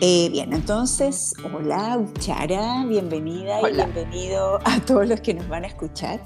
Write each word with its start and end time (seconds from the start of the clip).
Eh, 0.00 0.28
bien, 0.30 0.52
entonces, 0.52 1.34
hola 1.44 1.98
Uchara, 1.98 2.84
bienvenida 2.84 3.60
y 3.68 3.74
bienvenido 3.74 4.58
a 4.64 4.80
todos 4.84 5.08
los 5.08 5.20
que 5.20 5.34
nos 5.34 5.48
van 5.48 5.64
a 5.64 5.68
escuchar. 5.68 6.20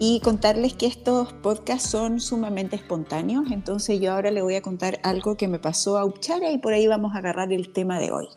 Y 0.00 0.20
contarles 0.20 0.74
que 0.74 0.86
estos 0.86 1.32
podcasts 1.34 1.88
son 1.88 2.18
sumamente 2.20 2.74
espontáneos, 2.74 3.50
entonces 3.52 4.00
yo 4.00 4.12
ahora 4.12 4.32
le 4.32 4.42
voy 4.42 4.56
a 4.56 4.62
contar 4.62 4.98
algo 5.04 5.36
que 5.36 5.46
me 5.46 5.60
pasó 5.60 5.96
a 5.96 6.04
Uchara 6.04 6.50
y 6.50 6.58
por 6.58 6.72
ahí 6.72 6.88
vamos 6.88 7.14
a 7.14 7.18
agarrar 7.18 7.52
el 7.52 7.72
tema 7.72 8.00
de 8.00 8.10
hoy. 8.10 8.28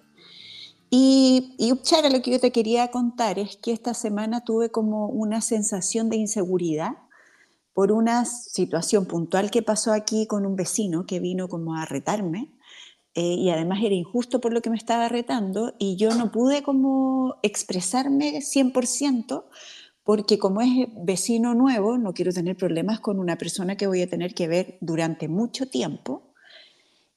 Y, 0.92 1.56
y 1.58 1.72
Uchara, 1.72 2.10
lo 2.10 2.22
que 2.22 2.32
yo 2.32 2.40
te 2.40 2.52
quería 2.52 2.90
contar 2.92 3.40
es 3.40 3.58
que 3.58 3.72
esta 3.72 3.96
semana 3.96 4.44
tuve 4.44 4.70
como 4.70 5.08
una 5.08 5.42
sensación 5.42 6.10
de 6.10 6.18
inseguridad 6.18 6.92
por 7.74 7.92
una 7.92 8.26
situación 8.26 9.06
puntual 9.06 9.50
que 9.50 9.64
pasó 9.64 9.92
aquí 9.92 10.28
con 10.28 10.46
un 10.46 10.56
vecino 10.56 11.06
que 11.06 11.20
vino 11.20 11.48
como 11.48 11.76
a 11.76 11.86
retarme 11.86 12.57
eh, 13.18 13.34
y 13.34 13.50
además 13.50 13.80
era 13.84 13.96
injusto 13.96 14.40
por 14.40 14.54
lo 14.54 14.62
que 14.62 14.70
me 14.70 14.76
estaba 14.78 15.10
retando 15.10 15.74
y 15.80 15.96
yo 15.96 16.14
no 16.14 16.32
pude 16.32 16.62
como 16.62 17.38
expresarme 17.42 18.42
100% 18.42 19.46
porque 20.04 20.38
como 20.38 20.62
es 20.62 20.88
vecino 20.96 21.56
nuevo, 21.56 21.98
no 21.98 22.14
quiero 22.14 22.32
tener 22.32 22.56
problemas 22.56 23.00
con 23.00 23.20
una 23.20 23.36
persona 23.36 23.76
que 23.76 23.88
voy 23.88 24.04
a 24.04 24.08
tener 24.08 24.36
que 24.36 24.48
ver 24.48 24.78
durante 24.82 25.28
mucho 25.28 25.68
tiempo. 25.68 26.32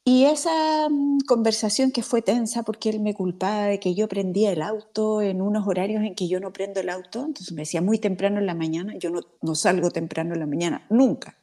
Y 0.02 0.24
esa 0.24 0.88
mm, 0.88 1.18
conversación 1.26 1.90
que 1.90 2.02
fue 2.02 2.22
tensa 2.22 2.62
porque 2.62 2.88
él 2.88 3.00
me 3.00 3.12
culpaba 3.12 3.66
de 3.66 3.78
que 3.78 3.94
yo 3.94 4.08
prendía 4.08 4.52
el 4.52 4.62
auto 4.62 5.20
en 5.20 5.42
unos 5.42 5.68
horarios 5.68 6.02
en 6.02 6.14
que 6.14 6.28
yo 6.28 6.40
no 6.40 6.50
prendo 6.50 6.80
el 6.80 6.88
auto, 6.88 7.26
entonces 7.26 7.52
me 7.52 7.62
decía 7.62 7.82
muy 7.82 7.98
temprano 7.98 8.38
en 8.38 8.46
la 8.46 8.54
mañana, 8.54 8.94
yo 8.96 9.10
no, 9.10 9.20
no 9.42 9.54
salgo 9.54 9.90
temprano 9.90 10.32
en 10.32 10.40
la 10.40 10.46
mañana, 10.46 10.86
nunca 10.88 11.39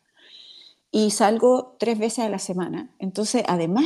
y 0.92 1.12
salgo 1.12 1.76
tres 1.80 2.00
veces 2.00 2.20
a 2.20 2.30
la 2.30 2.40
semana. 2.40 2.96
Entonces, 3.00 3.44
además, 3.48 3.86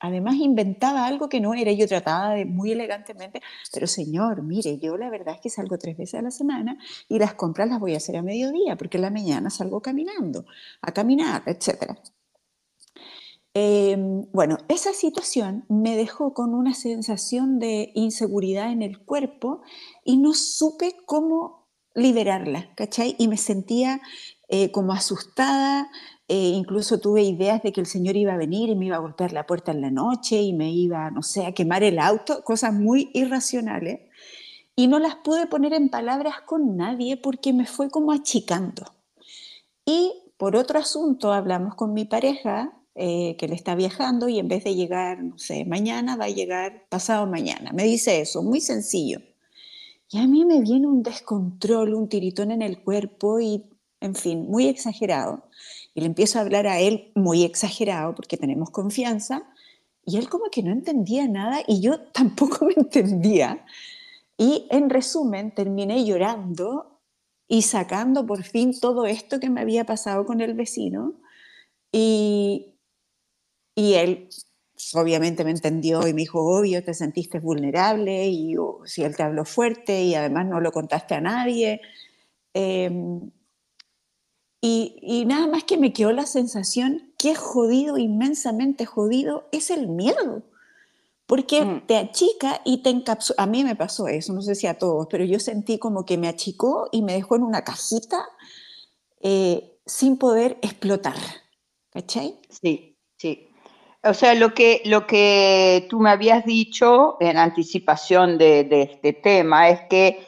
además 0.00 0.34
inventaba 0.36 1.06
algo 1.06 1.28
que 1.28 1.40
no 1.40 1.54
era, 1.54 1.72
yo 1.72 1.86
trataba 1.86 2.34
de 2.34 2.44
muy 2.44 2.72
elegantemente, 2.72 3.40
pero 3.72 3.86
señor, 3.86 4.42
mire, 4.42 4.78
yo 4.78 4.96
la 4.96 5.10
verdad 5.10 5.36
es 5.36 5.40
que 5.40 5.50
salgo 5.50 5.78
tres 5.78 5.96
veces 5.96 6.20
a 6.20 6.22
la 6.22 6.30
semana 6.30 6.76
y 7.08 7.18
las 7.18 7.34
compras 7.34 7.68
las 7.68 7.80
voy 7.80 7.94
a 7.94 7.98
hacer 7.98 8.16
a 8.16 8.22
mediodía, 8.22 8.76
porque 8.76 8.98
en 8.98 9.02
la 9.02 9.10
mañana 9.10 9.50
salgo 9.50 9.80
caminando, 9.80 10.44
a 10.82 10.92
caminar, 10.92 11.42
etc. 11.46 11.96
Em, 13.56 14.26
bueno, 14.32 14.58
esa 14.68 14.92
situación 14.92 15.64
me 15.68 15.96
dejó 15.96 16.34
con 16.34 16.54
una 16.54 16.74
sensación 16.74 17.60
de 17.60 17.92
inseguridad 17.94 18.72
en 18.72 18.82
el 18.82 18.98
cuerpo 19.04 19.62
y 20.04 20.16
no 20.16 20.34
supe 20.34 20.96
cómo 21.06 21.63
liberarla, 21.94 22.74
¿cachai? 22.74 23.16
Y 23.18 23.28
me 23.28 23.36
sentía 23.36 24.00
eh, 24.48 24.70
como 24.72 24.92
asustada, 24.92 25.90
eh, 26.28 26.52
incluso 26.54 27.00
tuve 27.00 27.22
ideas 27.22 27.62
de 27.62 27.72
que 27.72 27.80
el 27.80 27.86
Señor 27.86 28.16
iba 28.16 28.32
a 28.34 28.36
venir 28.36 28.70
y 28.70 28.74
me 28.74 28.86
iba 28.86 28.96
a 28.96 29.00
golpear 29.00 29.32
la 29.32 29.46
puerta 29.46 29.72
en 29.72 29.80
la 29.80 29.90
noche 29.90 30.40
y 30.40 30.52
me 30.52 30.70
iba, 30.70 31.10
no 31.10 31.22
sé, 31.22 31.46
a 31.46 31.52
quemar 31.52 31.82
el 31.82 31.98
auto, 31.98 32.42
cosas 32.44 32.72
muy 32.72 33.10
irracionales. 33.14 34.00
Y 34.76 34.88
no 34.88 34.98
las 34.98 35.16
pude 35.16 35.46
poner 35.46 35.72
en 35.72 35.88
palabras 35.88 36.40
con 36.46 36.76
nadie 36.76 37.16
porque 37.16 37.52
me 37.52 37.66
fue 37.66 37.90
como 37.90 38.12
achicando. 38.12 38.84
Y 39.86 40.12
por 40.36 40.56
otro 40.56 40.78
asunto, 40.78 41.32
hablamos 41.32 41.74
con 41.74 41.92
mi 41.94 42.04
pareja, 42.04 42.72
eh, 42.96 43.36
que 43.38 43.48
le 43.48 43.54
está 43.54 43.74
viajando 43.74 44.28
y 44.28 44.38
en 44.38 44.48
vez 44.48 44.64
de 44.64 44.74
llegar, 44.74 45.22
no 45.22 45.38
sé, 45.38 45.64
mañana, 45.64 46.16
va 46.16 46.26
a 46.26 46.30
llegar 46.30 46.86
pasado 46.88 47.26
mañana. 47.26 47.72
Me 47.72 47.84
dice 47.84 48.20
eso, 48.20 48.42
muy 48.42 48.60
sencillo. 48.60 49.20
Y 50.14 50.18
a 50.18 50.28
mí 50.28 50.44
me 50.44 50.60
viene 50.60 50.86
un 50.86 51.02
descontrol, 51.02 51.92
un 51.92 52.08
tiritón 52.08 52.52
en 52.52 52.62
el 52.62 52.80
cuerpo 52.80 53.40
y, 53.40 53.64
en 53.98 54.14
fin, 54.14 54.48
muy 54.48 54.68
exagerado. 54.68 55.42
Y 55.92 56.02
le 56.02 56.06
empiezo 56.06 56.38
a 56.38 56.42
hablar 56.42 56.68
a 56.68 56.78
él 56.78 57.10
muy 57.16 57.42
exagerado 57.42 58.14
porque 58.14 58.36
tenemos 58.36 58.70
confianza 58.70 59.42
y 60.06 60.16
él 60.16 60.28
como 60.28 60.44
que 60.52 60.62
no 60.62 60.70
entendía 60.70 61.26
nada 61.26 61.64
y 61.66 61.80
yo 61.80 61.98
tampoco 62.12 62.64
me 62.64 62.74
entendía. 62.76 63.66
Y 64.38 64.68
en 64.70 64.88
resumen 64.88 65.52
terminé 65.52 66.04
llorando 66.04 67.00
y 67.48 67.62
sacando 67.62 68.24
por 68.24 68.44
fin 68.44 68.78
todo 68.78 69.06
esto 69.06 69.40
que 69.40 69.50
me 69.50 69.62
había 69.62 69.84
pasado 69.84 70.26
con 70.26 70.40
el 70.40 70.54
vecino 70.54 71.14
y, 71.90 72.76
y 73.74 73.94
él 73.94 74.28
obviamente 74.94 75.44
me 75.44 75.50
entendió 75.50 76.06
y 76.06 76.12
me 76.12 76.22
dijo, 76.22 76.40
obvio, 76.40 76.82
te 76.84 76.94
sentiste 76.94 77.40
vulnerable 77.40 78.28
y 78.28 78.56
oh, 78.56 78.80
si 78.84 79.02
él 79.02 79.16
te 79.16 79.22
habló 79.22 79.44
fuerte 79.44 80.02
y 80.02 80.14
además 80.14 80.46
no 80.46 80.60
lo 80.60 80.72
contaste 80.72 81.14
a 81.14 81.20
nadie. 81.20 81.80
Eh, 82.54 82.90
y, 84.66 85.24
nada 85.26 85.46
más 85.46 85.64
que 85.64 85.76
me 85.76 85.92
quedó 85.92 86.10
la 86.12 86.24
sensación 86.24 87.12
que 87.18 87.34
jodido, 87.34 87.98
inmensamente 87.98 88.86
jodido, 88.86 89.46
es 89.52 89.68
el 89.68 89.88
miedo. 89.88 90.42
Porque 91.26 91.62
mm. 91.62 91.86
te 91.86 91.98
achica 91.98 92.62
y 92.64 92.78
te 92.78 92.88
encapsula. 92.88 93.42
A 93.42 93.46
mí 93.46 93.62
me 93.62 93.76
pasó 93.76 94.08
eso, 94.08 94.32
no 94.32 94.40
sé 94.40 94.54
si 94.54 94.66
a 94.66 94.78
todos, 94.78 95.06
pero 95.10 95.22
yo 95.26 95.38
sentí 95.38 95.78
como 95.78 96.06
que 96.06 96.16
me 96.16 96.28
achicó 96.28 96.88
y 96.92 97.02
me 97.02 97.12
dejó 97.12 97.36
en 97.36 97.42
una 97.42 97.62
cajita 97.62 98.24
eh, 99.20 99.78
sin 99.84 100.16
poder 100.16 100.58
explotar. 100.62 101.18
¿Cachai? 101.90 102.40
Sí, 102.48 102.96
sí. 103.18 103.48
O 104.06 104.12
sea, 104.12 104.34
lo 104.34 104.52
que, 104.52 104.82
lo 104.84 105.06
que 105.06 105.86
tú 105.88 105.98
me 105.98 106.10
habías 106.10 106.44
dicho 106.44 107.16
en 107.20 107.38
anticipación 107.38 108.36
de, 108.36 108.68
este 108.70 109.14
tema 109.14 109.70
es 109.70 109.80
que 109.88 110.26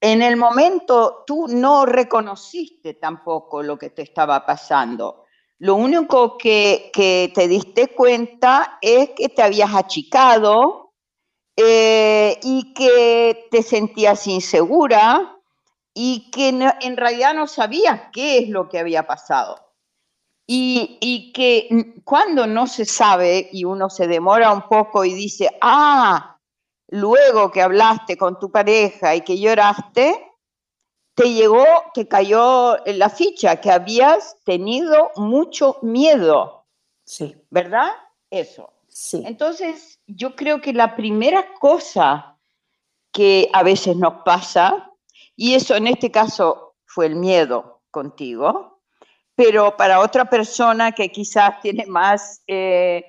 en 0.00 0.20
el 0.20 0.36
momento 0.36 1.24
tú 1.26 1.48
no 1.48 1.86
reconociste 1.86 2.94
tampoco 2.94 3.62
lo 3.62 3.78
que 3.78 3.90
te 3.90 4.02
estaba 4.02 4.44
pasando. 4.44 5.24
Lo 5.58 5.76
único 5.76 6.36
que, 6.36 6.90
te 6.92 7.48
diste 7.48 7.88
cuenta 7.88 8.78
es 8.82 9.10
que 9.16 9.30
te 9.30 9.42
habías 9.42 9.74
achicado 9.74 10.92
eh, 11.56 12.38
y 12.42 12.74
que 12.74 13.48
te 13.50 13.62
sentías 13.62 14.26
insegura 14.26 15.38
y 15.94 16.30
que 16.30 16.48
en 16.48 16.96
realidad 16.98 17.32
no 17.32 17.46
sabías 17.46 18.02
qué 18.12 18.38
es 18.38 18.48
lo 18.50 18.68
que 18.68 18.80
había 18.80 19.06
pasado. 19.06 19.63
Y, 20.46 20.98
y, 21.00 21.32
que 21.32 21.94
cuando 22.04 22.46
no 22.46 22.66
se 22.66 22.84
sabe 22.84 23.48
y 23.50 23.64
uno 23.64 23.88
se 23.88 24.06
demora 24.06 24.52
un 24.52 24.68
poco 24.68 25.04
y 25.04 25.14
dice, 25.14 25.48
ah, 25.62 26.38
luego 26.88 27.50
que 27.50 27.62
hablaste 27.62 28.18
con 28.18 28.38
tu 28.38 28.50
pareja 28.50 29.14
y 29.14 29.22
que 29.22 29.38
lloraste, 29.38 30.34
te 31.14 31.32
llegó, 31.32 31.64
te 31.94 32.08
cayó 32.08 32.76
la 32.84 33.08
ficha 33.08 33.60
que 33.60 33.70
habías 33.70 34.36
tenido 34.44 35.12
mucho 35.16 35.78
miedo. 35.82 36.66
Sí. 37.04 37.36
¿Verdad? 37.50 37.92
Eso. 38.30 38.72
Sí. 38.88 39.22
Entonces, 39.26 40.00
yo 40.06 40.34
creo 40.36 40.60
que 40.60 40.72
la 40.72 40.96
primera 40.96 41.54
cosa 41.54 42.38
que 43.12 43.48
a 43.52 43.62
veces 43.62 43.96
nos 43.96 44.22
pasa, 44.24 44.90
y 45.36 45.54
eso 45.54 45.76
en 45.76 45.86
este 45.86 46.10
caso 46.10 46.74
fue 46.84 47.06
el 47.06 47.16
miedo 47.16 47.82
contigo, 47.90 48.73
pero 49.36 49.76
para 49.76 50.00
otra 50.00 50.26
persona 50.26 50.92
que 50.92 51.10
quizás 51.10 51.60
tiene 51.60 51.86
más 51.86 52.42
eh, 52.46 53.04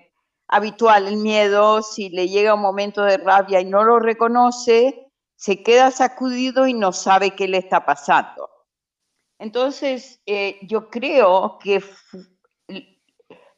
habitual 0.47 1.07
el 1.07 1.17
miedo, 1.17 1.81
si 1.81 2.09
le 2.09 2.27
llega 2.27 2.55
un 2.55 2.61
momento 2.61 3.03
de 3.03 3.17
rabia 3.17 3.61
y 3.61 3.65
no 3.65 3.83
lo 3.83 3.99
reconoce, 3.99 5.11
se 5.35 5.61
queda 5.61 5.91
sacudido 5.91 6.67
y 6.67 6.73
no 6.73 6.91
sabe 6.91 7.31
qué 7.31 7.47
le 7.47 7.57
está 7.57 7.85
pasando. 7.85 8.49
Entonces, 9.37 10.21
eh, 10.25 10.59
yo 10.63 10.89
creo 10.89 11.59
que 11.59 11.83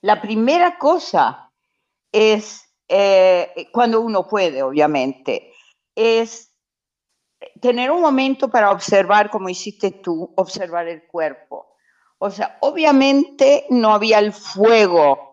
la 0.01 0.22
primera 0.22 0.78
cosa 0.78 1.51
es, 2.11 2.63
eh, 2.88 3.69
cuando 3.72 4.01
uno 4.01 4.28
puede, 4.28 4.63
obviamente, 4.63 5.53
es 5.95 6.51
tener 7.61 7.91
un 7.91 8.01
momento 8.01 8.49
para 8.49 8.72
observar, 8.72 9.29
como 9.29 9.49
hiciste 9.49 9.91
tú, 9.91 10.34
observar 10.35 10.88
el 10.88 11.05
cuerpo. 11.05 11.66
O 12.19 12.31
sea, 12.31 12.58
obviamente 12.61 13.66
no 13.69 13.93
había 13.93 14.19
el 14.19 14.34
fuego 14.34 15.28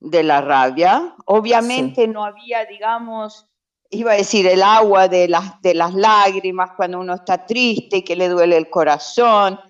de 0.00 0.22
la 0.22 0.40
rabia. 0.40 1.14
Obviamente 1.26 2.08
no 2.08 2.24
había, 2.24 2.64
digamos, 2.64 3.46
iba 3.90 4.12
a 4.12 4.16
decir 4.16 4.46
el 4.46 4.62
agua 4.62 5.08
de 5.08 5.28
las, 5.28 5.60
de 5.60 5.74
las 5.74 5.94
lágrimas 5.94 6.70
cuando 6.76 6.98
uno 7.00 7.14
está 7.14 7.44
triste 7.44 7.98
y 7.98 8.02
que 8.02 8.16
le 8.16 8.28
duele 8.28 8.56
el 8.56 8.70
corazón. 8.70 9.60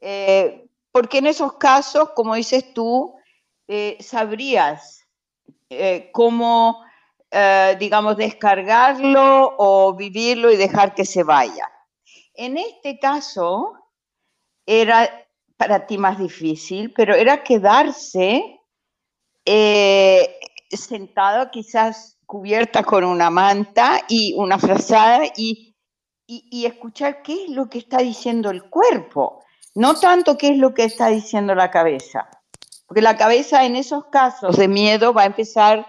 Eh, 0.00 0.66
porque 0.90 1.18
en 1.18 1.26
esos 1.26 1.54
casos, 1.54 2.10
como 2.14 2.34
dices 2.34 2.72
tú, 2.72 3.14
eh, 3.66 3.98
sabrías 4.00 5.06
eh, 5.68 6.10
cómo, 6.12 6.82
digamos, 7.78 8.16
descargarlo 8.16 9.54
o 9.58 9.94
vivirlo 9.94 10.50
y 10.50 10.56
dejar 10.56 10.94
que 10.94 11.04
se 11.04 11.22
vaya. 11.22 11.70
En 12.32 12.56
este 12.56 12.98
caso, 12.98 13.74
era 14.64 15.27
para 15.58 15.86
ti 15.86 15.98
más 15.98 16.18
difícil, 16.18 16.94
pero 16.96 17.14
era 17.14 17.42
quedarse 17.42 18.60
eh, 19.44 20.38
sentado 20.70 21.50
quizás 21.50 22.16
cubierta 22.24 22.84
con 22.84 23.04
una 23.04 23.28
manta 23.28 24.02
y 24.08 24.34
una 24.36 24.58
frazada 24.58 25.24
y, 25.36 25.74
y, 26.26 26.66
escuchar 26.66 27.22
qué 27.22 27.44
es 27.44 27.50
lo 27.50 27.68
que 27.68 27.78
está 27.78 27.98
diciendo 27.98 28.50
el 28.50 28.68
cuerpo, 28.70 29.42
no 29.74 29.98
tanto 29.98 30.36
qué 30.36 30.50
es 30.50 30.58
lo 30.58 30.74
que 30.74 30.84
está 30.84 31.08
diciendo 31.08 31.54
la 31.54 31.70
cabeza, 31.70 32.28
porque 32.86 33.02
la 33.02 33.16
cabeza 33.16 33.64
en 33.64 33.76
esos 33.76 34.04
casos 34.12 34.56
de 34.56 34.68
miedo 34.68 35.12
va 35.12 35.22
a 35.22 35.26
empezar 35.26 35.86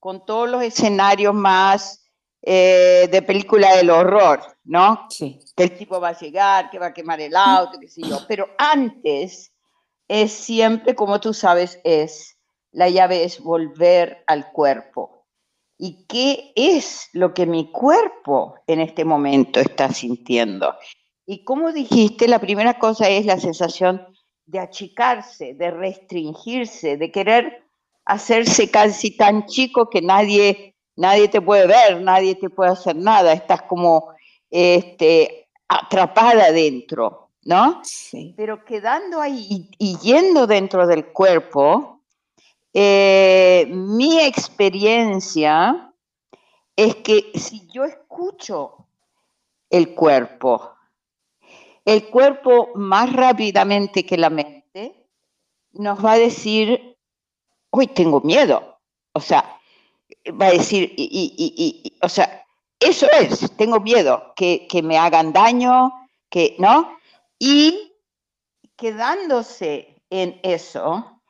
con 0.00 0.24
todos 0.24 0.48
los 0.48 0.62
escenarios 0.62 1.34
más 1.34 2.02
eh, 2.40 3.08
de 3.12 3.22
película 3.22 3.76
del 3.76 3.90
horror, 3.90 4.51
¿no? 4.64 5.06
Sí. 5.10 5.40
Que 5.56 5.64
el 5.64 5.76
tipo 5.76 6.00
va 6.00 6.10
a 6.10 6.18
llegar, 6.18 6.70
que 6.70 6.78
va 6.78 6.86
a 6.86 6.94
quemar 6.94 7.20
el 7.20 7.34
auto, 7.36 7.78
qué 7.80 7.88
sé 7.88 8.02
yo. 8.02 8.18
Pero 8.28 8.48
antes 8.58 9.52
es 10.08 10.32
siempre, 10.32 10.94
como 10.94 11.20
tú 11.20 11.34
sabes, 11.34 11.80
es 11.84 12.38
la 12.70 12.88
llave 12.88 13.24
es 13.24 13.40
volver 13.40 14.24
al 14.26 14.50
cuerpo. 14.50 15.26
¿Y 15.78 16.06
qué 16.06 16.52
es 16.54 17.08
lo 17.12 17.34
que 17.34 17.46
mi 17.46 17.70
cuerpo 17.70 18.54
en 18.66 18.80
este 18.80 19.04
momento 19.04 19.60
está 19.60 19.92
sintiendo? 19.92 20.74
Y 21.26 21.44
como 21.44 21.72
dijiste, 21.72 22.28
la 22.28 22.38
primera 22.38 22.78
cosa 22.78 23.08
es 23.08 23.26
la 23.26 23.38
sensación 23.38 24.06
de 24.46 24.58
achicarse, 24.58 25.54
de 25.54 25.70
restringirse, 25.70 26.96
de 26.96 27.10
querer 27.10 27.64
hacerse 28.04 28.70
casi 28.70 29.16
tan 29.16 29.46
chico 29.46 29.88
que 29.88 30.02
nadie, 30.02 30.76
nadie 30.96 31.28
te 31.28 31.40
puede 31.40 31.66
ver, 31.66 32.00
nadie 32.00 32.34
te 32.34 32.50
puede 32.50 32.72
hacer 32.72 32.96
nada, 32.96 33.32
estás 33.32 33.62
como 33.62 34.11
este, 34.52 35.48
atrapada 35.66 36.52
dentro, 36.52 37.30
¿no? 37.44 37.80
Sí. 37.82 38.34
Pero 38.36 38.64
quedando 38.64 39.20
ahí 39.20 39.70
y, 39.78 39.96
yendo 39.98 40.46
dentro 40.46 40.86
del 40.86 41.06
cuerpo, 41.06 42.02
eh, 42.74 43.66
mi 43.70 44.20
experiencia 44.20 45.92
es 46.76 46.96
que 46.96 47.32
si 47.34 47.66
yo 47.68 47.84
escucho 47.84 48.86
el 49.70 49.94
cuerpo, 49.94 50.74
el 51.86 52.08
cuerpo 52.08 52.68
más 52.74 53.10
rápidamente 53.10 54.04
que 54.04 54.18
la 54.18 54.28
mente 54.28 55.06
nos 55.72 56.04
va 56.04 56.12
a 56.12 56.18
decir, 56.18 56.98
hoy 57.70 57.86
tengo 57.86 58.20
miedo. 58.20 58.78
O 59.12 59.20
sea, 59.20 59.58
va 60.40 60.46
a 60.46 60.52
decir, 60.52 60.92
y, 60.96 61.98
o 62.02 62.08
sea, 62.08 62.41
eso 62.84 63.06
es, 63.10 63.54
tengo 63.56 63.80
miedo, 63.80 64.32
que, 64.36 64.66
que 64.68 64.82
me 64.82 64.98
hagan 64.98 65.32
daño, 65.32 65.92
que, 66.30 66.56
¿no? 66.58 66.96
Y 67.38 67.92
quedándose 68.76 70.02
en 70.10 70.40
eso, 70.42 71.20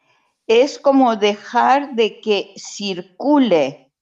es 0.46 0.78
como 0.78 1.16
dejar 1.16 1.94
de 1.94 2.20
que 2.20 2.52
circule 2.56 3.92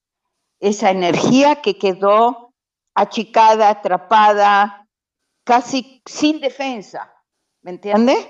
esa 0.59 0.91
energía 0.91 1.63
que 1.63 1.79
quedó 1.79 2.53
achicada, 2.95 3.71
atrapada, 3.71 4.89
casi 5.45 6.03
sin 6.07 6.41
defensa, 6.41 7.13
¿me 7.63 7.73
entiendes? 7.73 8.29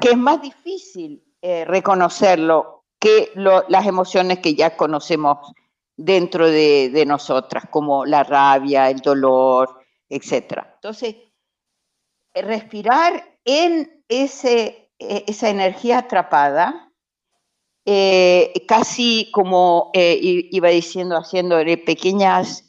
Que 0.00 0.10
es 0.10 0.16
más 0.16 0.40
difícil 0.40 1.22
eh, 1.42 1.64
reconocerlo 1.66 2.84
que 2.98 3.30
las 3.34 3.86
emociones 3.86 4.38
que 4.38 4.54
ya 4.54 4.76
conocemos 4.76 5.52
dentro 5.96 6.48
de, 6.48 7.04
nosotras, 7.06 7.64
como 7.70 8.04
la 8.04 8.24
rabia, 8.24 8.90
el 8.90 9.00
dolor, 9.00 9.80
etc. 10.08 10.64
Entonces, 10.74 11.16
respirar 12.34 13.38
en 13.44 14.04
ese, 14.08 14.90
e, 14.98 15.24
esa 15.26 15.50
energía 15.50 15.98
atrapada, 15.98 16.92
eh, 17.86 18.52
casi 18.66 19.30
como 19.32 19.90
eh, 19.92 20.18
iba 20.20 20.68
diciendo, 20.70 21.16
haciendo 21.16 21.58
pequeñas 21.84 22.64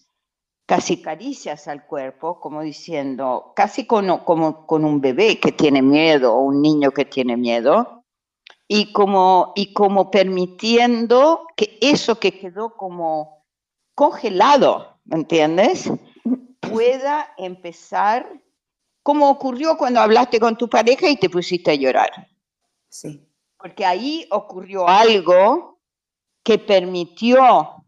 casi 0.65 1.01
caricias 1.01 1.67
al 1.67 1.85
cuerpo, 1.85 2.39
como 2.39 2.61
diciendo, 2.61 3.53
casi 3.55 3.85
como 3.85 4.25
con 4.65 4.83
un 4.83 4.99
bebé 4.99 5.39
que 5.39 5.51
tiene 5.51 5.81
miedo 5.81 6.33
o 6.33 6.41
un 6.41 6.61
niño 6.61 6.91
que 6.91 7.05
tiene 7.05 7.37
miedo, 7.37 7.94
y 8.67 8.91
como, 8.91 9.53
y 9.55 9.73
como 9.73 10.09
permitiendo 10.11 11.47
que 11.55 11.77
eso 11.81 12.19
que 12.19 12.37
quedó 12.39 12.75
como 12.75 13.45
congelado, 13.93 14.99
¿me 15.05 15.17
entiendes? 15.17 15.91
Pueda 16.59 17.33
empezar, 17.37 18.27
como 19.03 19.29
ocurrió 19.29 19.77
cuando 19.77 19.99
hablaste 19.99 20.39
con 20.39 20.57
tu 20.57 20.67
pareja 20.69 21.07
y 21.07 21.17
te 21.17 21.29
pusiste 21.29 21.71
a 21.71 21.75
llorar. 21.75 22.11
Sí. 22.89 23.27
Porque 23.57 23.85
ahí 23.85 24.27
ocurrió 24.31 24.87
algo 24.87 25.79
que 26.43 26.59
permitió 26.59 27.83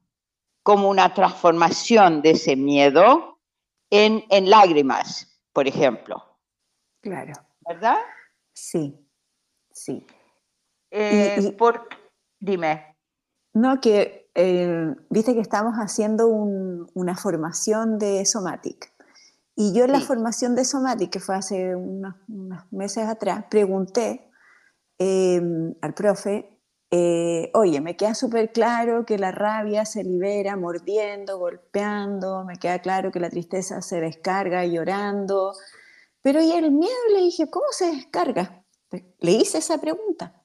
como 0.63 0.89
una 0.89 1.13
transformación 1.13 2.21
de 2.21 2.31
ese 2.31 2.55
miedo 2.55 3.39
en, 3.89 4.49
lágrimas, 4.49 5.39
por 5.53 5.67
ejemplo. 5.67 6.37
Claro. 7.01 7.33
¿Verdad? 7.61 7.97
Sí, 8.53 8.99
sí. 9.71 10.05
Eh, 10.99 11.55
por, 11.57 11.87
dime. 12.39 12.97
No, 13.53 13.79
que 13.79 14.29
eh, 14.35 14.95
viste 15.09 15.33
que 15.33 15.41
estamos 15.41 15.75
haciendo 15.75 16.27
una 16.27 17.15
formación 17.15 17.97
de 17.97 18.25
Somatic. 18.25 18.93
Y 19.55 19.73
yo 19.73 19.85
en 19.85 19.91
la 19.91 20.01
formación 20.01 20.55
de 20.55 20.65
Somatic, 20.65 21.09
que 21.09 21.19
fue 21.19 21.35
hace 21.35 21.75
unos, 21.75 22.15
meses 22.71 23.07
atrás, 23.07 23.45
pregunté 23.49 24.29
eh, 24.99 25.41
al 25.81 25.93
profe 25.95 26.57
eh, 26.89 27.51
oye, 27.53 27.81
me 27.81 27.97
queda 27.97 28.13
súper 28.15 28.53
claro 28.53 29.05
que 29.05 29.17
la 29.17 29.31
rabia 29.31 29.83
se 29.83 30.03
libera 30.03 30.55
mordiendo, 30.55 31.37
golpeando, 31.37 32.45
me 32.45 32.57
queda 32.57 32.79
claro 32.79 33.11
que 33.11 33.19
la 33.19 33.29
tristeza 33.29 33.81
se 33.81 33.99
descarga 33.99 34.65
llorando, 34.65 35.53
pero 36.21 36.41
¿y 36.41 36.51
el 36.53 36.71
miedo? 36.71 36.95
Le 37.13 37.19
dije, 37.23 37.49
¿cómo 37.49 37.65
se 37.71 37.87
descarga? 37.87 38.63
Le 39.19 39.31
hice 39.31 39.57
esa 39.57 39.79
pregunta. 39.79 40.41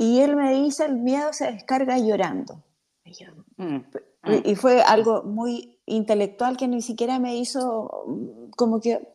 Y 0.00 0.20
él 0.20 0.36
me 0.36 0.54
dice, 0.54 0.84
el 0.84 0.94
miedo 0.94 1.32
se 1.32 1.50
descarga 1.50 1.98
llorando. 1.98 2.62
Y, 3.04 3.16
mm, 3.56 3.84
mm. 4.22 4.54
fue 4.54 4.80
algo 4.80 5.24
muy 5.24 5.80
intelectual 5.86 6.56
que 6.56 6.68
ni 6.68 6.82
siquiera 6.82 7.18
me 7.18 7.36
hizo 7.36 8.04
mm, 8.06 8.50
como 8.50 8.80
que, 8.80 9.08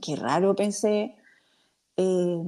qué 0.00 0.16
raro 0.16 0.56
pensé, 0.56 1.16
eh, 1.98 2.42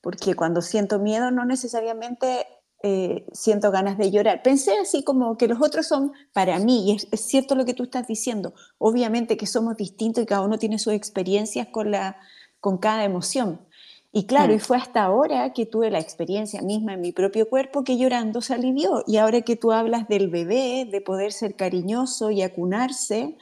porque 0.00 0.34
cuando 0.34 0.60
siento 0.60 0.98
miedo 0.98 1.30
no 1.30 1.44
necesariamente 1.44 2.46
eh, 2.82 3.26
siento 3.32 3.70
ganas 3.70 3.96
de 3.96 4.10
llorar. 4.10 4.42
Pensé 4.42 4.76
así 4.78 5.04
como 5.04 5.36
que 5.36 5.46
los 5.46 5.60
otros 5.60 5.86
son 5.86 6.12
para 6.32 6.58
mí, 6.58 6.90
y 6.90 6.96
es, 7.12 7.26
cierto 7.26 7.54
lo 7.54 7.64
que 7.64 7.74
tú 7.74 7.84
estás 7.84 8.08
diciendo. 8.08 8.54
Obviamente 8.78 9.36
que 9.36 9.46
somos 9.46 9.76
distintos 9.76 10.24
y 10.24 10.26
cada 10.26 10.42
uno 10.42 10.58
tiene 10.58 10.78
sus 10.78 10.94
experiencias 10.94 11.68
con, 11.68 11.92
la, 11.92 12.16
con 12.60 12.78
cada 12.78 13.04
emoción. 13.04 13.67
Y 14.10 14.26
claro, 14.26 14.52
y 14.54 14.56
mm. 14.56 14.60
fue 14.60 14.78
hasta 14.78 15.02
ahora 15.02 15.52
que 15.52 15.66
tuve 15.66 15.90
la 15.90 15.98
experiencia 15.98 16.62
misma 16.62 16.94
en 16.94 17.00
mi 17.00 17.12
propio 17.12 17.48
cuerpo 17.48 17.84
que 17.84 17.98
llorando 17.98 18.40
se 18.40 18.54
alivió. 18.54 19.04
Y 19.06 19.18
ahora 19.18 19.42
que 19.42 19.56
tú 19.56 19.72
hablas 19.72 20.08
del 20.08 20.28
bebé, 20.28 20.88
de 20.90 21.00
poder 21.00 21.32
ser 21.32 21.56
cariñoso 21.56 22.30
y 22.30 22.42
acunarse, 22.42 23.36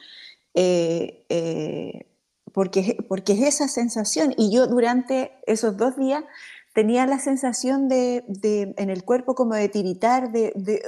eh, 0.53 1.25
eh, 1.29 2.07
porque, 2.51 2.97
porque 3.07 3.33
es 3.33 3.41
esa 3.41 3.67
sensación. 3.67 4.33
Y 4.37 4.51
yo 4.51 4.67
durante 4.67 5.31
esos 5.45 5.77
dos 5.77 5.95
días 5.95 6.23
tenía 6.73 7.07
la 7.07 7.17
sensación 7.17 7.87
de, 7.87 8.23
en 8.77 8.89
el 8.89 9.03
cuerpo 9.03 9.35
como 9.35 9.55
de 9.55 9.69
tiritar, 9.69 10.31
de, 10.31 10.51
de 10.53 10.83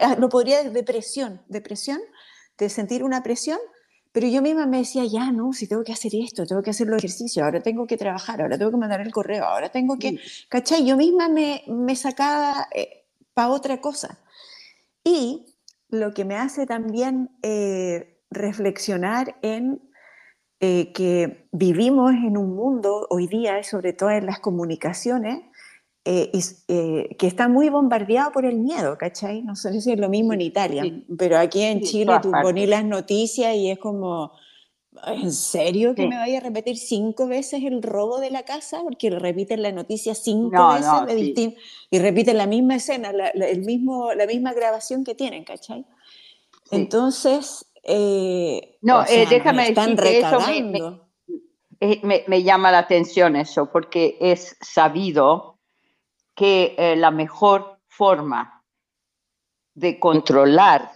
ah, 0.00 0.16
no 0.18 0.28
podría, 0.28 0.64
de 0.64 0.82
presión, 0.82 1.42
de 1.48 1.60
presión, 1.60 1.98
de 2.56 2.70
sentir 2.70 3.04
una 3.04 3.22
presión, 3.22 3.58
pero 4.12 4.26
yo 4.26 4.42
misma 4.42 4.66
me 4.66 4.78
decía, 4.78 5.04
ya 5.04 5.30
no, 5.32 5.52
si 5.52 5.66
tengo 5.68 5.84
que 5.84 5.92
hacer 5.92 6.12
esto, 6.14 6.46
tengo 6.46 6.62
que 6.62 6.70
hacer 6.70 6.86
los 6.86 6.98
ejercicios, 6.98 7.44
ahora 7.44 7.60
tengo 7.60 7.86
que 7.86 7.96
trabajar, 7.96 8.40
ahora 8.40 8.58
tengo 8.58 8.70
que 8.70 8.76
mandar 8.76 9.00
el 9.00 9.12
correo, 9.12 9.44
ahora 9.44 9.68
tengo 9.70 9.98
que, 9.98 10.18
¿cachai? 10.48 10.86
Yo 10.86 10.96
misma 10.96 11.28
me, 11.28 11.62
me 11.68 11.94
sacaba 11.94 12.68
eh, 12.74 13.04
para 13.34 13.50
otra 13.50 13.80
cosa. 13.80 14.18
Y 15.04 15.46
lo 15.88 16.12
que 16.12 16.24
me 16.24 16.36
hace 16.36 16.66
también 16.66 17.30
eh, 17.42 18.22
reflexionar 18.30 19.36
en 19.42 19.80
eh, 20.60 20.92
que 20.92 21.48
vivimos 21.52 22.12
en 22.12 22.36
un 22.36 22.56
mundo 22.56 23.06
hoy 23.10 23.28
día, 23.28 23.62
sobre 23.62 23.92
todo 23.92 24.10
en 24.10 24.26
las 24.26 24.40
comunicaciones, 24.40 25.40
eh, 26.10 26.30
eh, 26.68 27.16
que 27.18 27.26
está 27.26 27.48
muy 27.48 27.68
bombardeado 27.68 28.32
por 28.32 28.46
el 28.46 28.58
miedo, 28.60 28.96
¿cachai? 28.96 29.42
No 29.42 29.54
sé 29.54 29.78
si 29.78 29.92
es 29.92 30.00
lo 30.00 30.08
mismo 30.08 30.32
en 30.32 30.40
Italia, 30.40 30.82
pero 31.18 31.36
aquí 31.36 31.60
en 31.60 31.82
Chile 31.82 32.14
tú 32.22 32.32
pones 32.42 32.66
las 32.66 32.82
noticias 32.82 33.54
y 33.54 33.70
es 33.70 33.78
como, 33.78 34.32
¿en 35.06 35.30
serio 35.30 35.94
que 35.94 36.06
me 36.06 36.16
vaya 36.16 36.38
a 36.38 36.40
repetir 36.40 36.78
cinco 36.78 37.26
veces 37.26 37.62
el 37.62 37.82
robo 37.82 38.20
de 38.20 38.30
la 38.30 38.44
casa? 38.44 38.80
Porque 38.82 39.10
repiten 39.10 39.60
la 39.60 39.70
noticia 39.70 40.14
cinco 40.14 40.68
veces 40.72 41.54
y 41.90 41.98
repiten 41.98 42.38
la 42.38 42.46
misma 42.46 42.76
escena, 42.76 43.12
la, 43.12 43.28
el 43.28 43.66
mismo, 43.66 44.14
la 44.14 44.24
misma 44.24 44.54
grabación 44.54 45.04
que 45.04 45.14
tienen, 45.14 45.44
¿cachai? 45.44 45.84
Entonces, 46.70 47.66
eh, 47.82 48.78
no, 48.80 49.04
eh, 49.04 49.26
déjame 49.28 49.74
decir 49.74 49.94
que 49.94 50.20
eso 50.20 50.38
eh, 51.80 52.00
me, 52.02 52.24
me, 52.26 52.42
llama 52.42 52.72
la 52.72 52.78
atención 52.78 53.36
eso, 53.36 53.70
porque 53.70 54.16
es 54.22 54.56
sabido 54.62 55.57
que 56.38 56.94
la 56.96 57.10
mejor 57.10 57.80
forma 57.88 58.64
de 59.74 59.98
controlar 59.98 60.92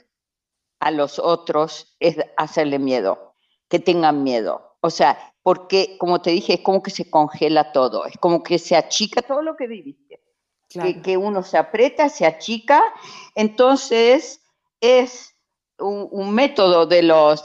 a 0.79 0.93
los 0.93 1.19
otros 1.19 1.97
es 1.99 2.17
hacerle 2.37 2.79
miedo, 2.79 3.35
que 3.69 3.81
tengan 3.81 4.23
miedo. 4.23 4.77
O 4.81 4.89
sea, 4.89 5.35
porque, 5.43 5.97
como 5.99 6.23
te 6.23 6.31
dije, 6.31 6.55
es 6.55 6.61
como 6.61 6.81
que 6.81 6.93
se 6.93 7.11
congela 7.11 7.73
todo, 7.73 8.07
es 8.07 8.17
como 8.19 8.45
que 8.45 8.61
se 8.61 8.77
achica 8.77 9.21
todo 9.21 9.43
lo 9.43 9.57
que 9.57 9.67
viviste. 9.67 10.21
que, 11.03 11.17
uno 11.17 11.43
se 11.43 11.59
aprieta, 11.59 12.09
se 12.09 12.25
achica. 12.25 12.81
Entonces, 13.35 14.45
es 14.81 15.37
un, 15.81 16.33
método 16.33 16.87
de 16.87 17.03
los, 17.03 17.43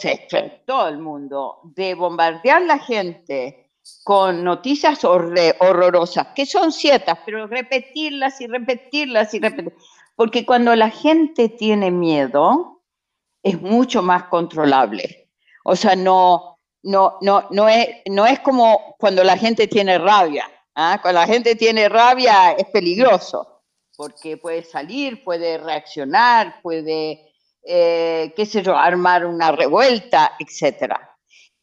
todo 0.67 0.87
el 0.87 0.99
mundo, 0.99 1.61
de 1.63 1.95
bombardear 1.95 2.61
la 2.61 2.77
gente 2.77 3.66
con 4.03 4.43
noticias 4.43 5.03
horrorosas, 5.03 6.27
que 6.35 6.45
son 6.45 6.71
ciertas, 6.71 7.19
pero 7.25 7.47
repetirlas 7.47 8.39
y 8.41 8.47
repetirlas 8.47 9.33
y 9.33 9.39
repetirlas. 9.39 9.83
Porque 10.15 10.45
cuando 10.45 10.75
la 10.75 10.89
gente 10.89 11.49
tiene 11.49 11.91
miedo, 11.91 12.81
es 13.43 13.61
mucho 13.61 14.01
más 14.01 14.23
controlable. 14.23 15.29
O 15.63 15.75
sea, 15.75 15.95
no, 15.95 16.57
no, 16.83 17.17
no, 17.21 17.47
no, 17.51 17.69
es, 17.69 17.87
no 18.09 18.25
es 18.25 18.39
como 18.39 18.95
cuando 18.97 19.23
la 19.23 19.37
gente 19.37 19.67
tiene 19.67 19.97
rabia. 19.97 20.49
¿ah? 20.75 20.99
Cuando 21.01 21.21
la 21.21 21.27
gente 21.27 21.55
tiene 21.55 21.89
rabia 21.89 22.51
es 22.53 22.65
peligroso, 22.67 23.61
porque 23.95 24.37
puede 24.37 24.63
salir, 24.63 25.23
puede 25.23 25.57
reaccionar, 25.57 26.61
puede, 26.61 27.33
eh, 27.63 28.33
qué 28.35 28.45
sé 28.45 28.63
yo, 28.63 28.77
armar 28.77 29.25
una 29.25 29.51
revuelta, 29.51 30.33
etc. 30.39 30.93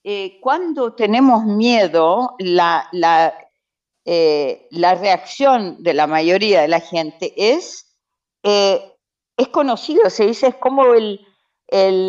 Eh, 0.05 0.39
cuando 0.41 0.95
tenemos 0.95 1.45
miedo, 1.45 2.37
la, 2.39 2.89
la, 2.93 3.35
eh, 4.05 4.69
la, 4.71 4.95
reacción 4.95 5.83
de 5.83 5.95
la 5.95 6.07
mayoría 6.07 6.63
de 6.63 6.69
la 6.69 6.81
gente 6.81 7.33
es, 7.37 7.87
es 8.43 9.49
conocido, 9.51 10.11
se 10.11 10.27
dice, 10.27 10.49
es 10.49 10.57
como 10.57 10.95
el, 10.95 11.27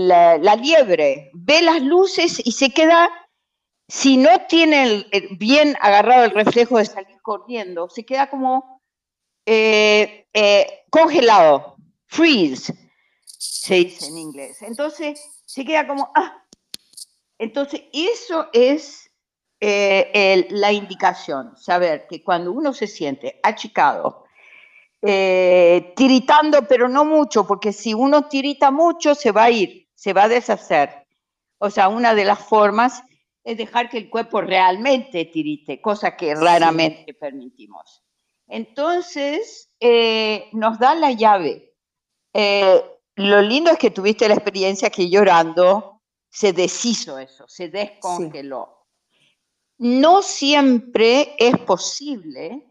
la 0.07 0.55
liebre, 0.55 1.31
ve 1.33 1.61
las 1.61 1.81
luces 1.81 2.45
y 2.45 2.51
se 2.51 2.71
queda, 2.71 3.09
si 3.87 4.17
no 4.17 4.29
tiene 4.49 5.05
bien 5.39 5.77
agarrado 5.79 6.25
el 6.25 6.31
reflejo 6.31 6.77
de 6.77 6.85
salir 6.85 7.21
corriendo, 7.21 7.89
se 7.89 8.05
queda 8.05 8.29
como 8.29 8.75
eh, 9.45 10.27
eh, 10.33 10.85
congelado, 10.89 11.75
freeze, 12.07 12.73
se 13.23 13.75
dice 13.75 14.07
en 14.07 14.17
inglés. 14.17 14.61
Entonces, 14.63 15.21
se 15.45 15.63
queda 15.63 15.85
como, 15.87 16.11
ah. 16.15 16.41
Entonces, 17.37 17.83
eso 17.93 18.47
es 18.53 19.11
eh, 19.59 20.47
la 20.51 20.71
indicación, 20.71 21.55
saber 21.57 22.07
que 22.07 22.23
cuando 22.23 22.51
uno 22.51 22.73
se 22.73 22.87
siente 22.87 23.39
achicado, 23.43 24.25
eh, 25.01 25.93
tiritando, 25.95 26.67
pero 26.67 26.89
no 26.89 27.05
mucho, 27.05 27.45
porque 27.45 27.71
si 27.71 27.93
uno 27.93 28.27
tirita 28.27 28.71
mucho 28.71 29.13
se 29.13 29.31
va 29.31 29.43
a 29.43 29.51
ir, 29.51 29.87
se 29.93 30.13
va 30.13 30.23
a 30.23 30.27
deshacer. 30.27 31.05
O 31.59 31.69
sea, 31.69 31.89
una 31.89 32.15
de 32.15 32.25
las 32.25 32.39
formas 32.39 33.03
es 33.43 33.57
dejar 33.57 33.89
que 33.89 33.99
el 33.99 34.09
cuerpo 34.09 34.41
realmente 34.41 35.25
tirite, 35.25 35.79
cosa 35.79 36.17
que 36.17 36.33
raramente 36.33 37.13
permitimos. 37.13 38.03
Entonces, 38.47 39.69
eh, 39.79 40.49
nos 40.53 40.79
da 40.79 40.95
la 40.95 41.11
llave. 41.11 41.73
Eh, 42.33 42.83
lo 43.15 43.41
lindo 43.43 43.71
es 43.71 43.77
que 43.77 43.91
tuviste 43.91 44.27
la 44.27 44.33
experiencia 44.33 44.89
que 44.89 45.09
llorando 45.09 45.94
se 46.35 46.51
deshizo 46.51 47.17
eso, 47.17 47.45
se 47.47 47.69
descongeló. 47.69 48.85
No 49.77 50.21
siempre 50.21 51.33
es 51.39 51.57
posible 51.59 52.61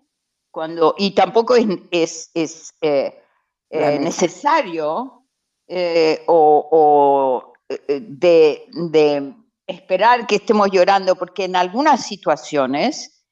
cuando, 0.51 0.95
y 0.99 1.13
tampoco 1.13 1.57
es, 1.57 2.31
es, 2.35 2.75
eh, 2.83 3.23
eh, 3.71 3.99
necesario 3.99 5.27
eh, 5.67 6.23
o, 6.27 7.55
de, 7.89 8.67
de, 8.69 9.35
esperar 9.67 10.27
que 10.27 10.37
estemos 10.37 10.69
llorando, 10.71 11.17
porque 11.17 11.45
en 11.45 11.57
algunas 11.57 12.07
situaciones 12.07 13.25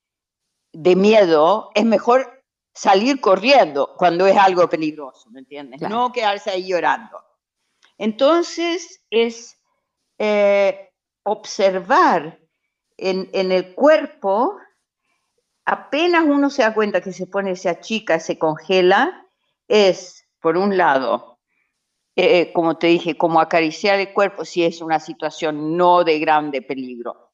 de 0.72 0.96
miedo 0.96 1.70
es 1.74 1.84
mejor 1.84 2.42
salir 2.72 3.20
corriendo 3.20 3.94
cuando 3.98 4.26
es 4.26 4.38
algo 4.38 4.66
peligroso, 4.66 5.28
¿me 5.30 5.40
entiendes? 5.40 5.82
No 5.82 6.10
quedarse 6.10 6.48
ahí 6.48 6.66
llorando. 6.66 7.22
Entonces 7.98 9.04
es 9.10 9.58
observar 11.24 12.38
en, 12.96 13.28
en 13.32 13.52
el 13.52 13.74
cuerpo 13.74 14.56
apenas 15.64 16.24
uno 16.24 16.50
se 16.50 16.62
da 16.62 16.74
cuenta 16.74 17.00
que 17.00 17.12
se 17.12 17.26
pone, 17.26 17.56
se 17.56 17.68
achica, 17.68 18.18
se 18.20 18.38
congela, 18.38 19.26
es, 19.68 20.26
por 20.40 20.56
un 20.56 20.76
lado, 20.76 21.38
eh, 22.16 22.52
como 22.52 22.76
te 22.76 22.88
dije, 22.88 23.16
como 23.16 23.40
acariciar 23.40 23.98
el 23.98 24.12
cuerpo 24.12 24.44
si 24.44 24.64
es 24.64 24.80
una 24.82 25.00
situación 25.00 25.76
no 25.76 26.04
de 26.04 26.18
grande 26.18 26.62
peligro. 26.62 27.30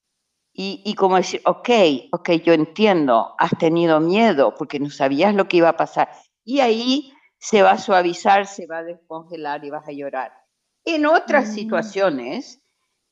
Y, 0.52 0.82
y, 0.84 0.94
como 0.94 1.16
decir, 1.16 1.40
ok, 1.44 1.70
ok, 2.10 2.30
yo 2.44 2.52
entiendo, 2.52 3.34
has 3.38 3.56
tenido 3.58 4.00
miedo 4.00 4.54
porque 4.56 4.80
no 4.80 4.90
sabías 4.90 5.34
lo 5.34 5.46
que 5.46 5.58
iba 5.58 5.68
a 5.68 5.76
pasar. 5.76 6.10
Y 6.44 6.60
ahí 6.60 7.12
se 7.38 7.62
va 7.62 7.72
a 7.72 7.78
suavizar, 7.78 8.46
se 8.46 8.66
va 8.66 8.78
a 8.78 8.82
descongelar 8.82 9.64
y 9.64 9.70
vas 9.70 9.86
a 9.86 9.92
llorar. 9.92 10.32
En 10.84 11.06
otras 11.06 11.48
mm. 11.48 11.52
situaciones, 11.52 12.60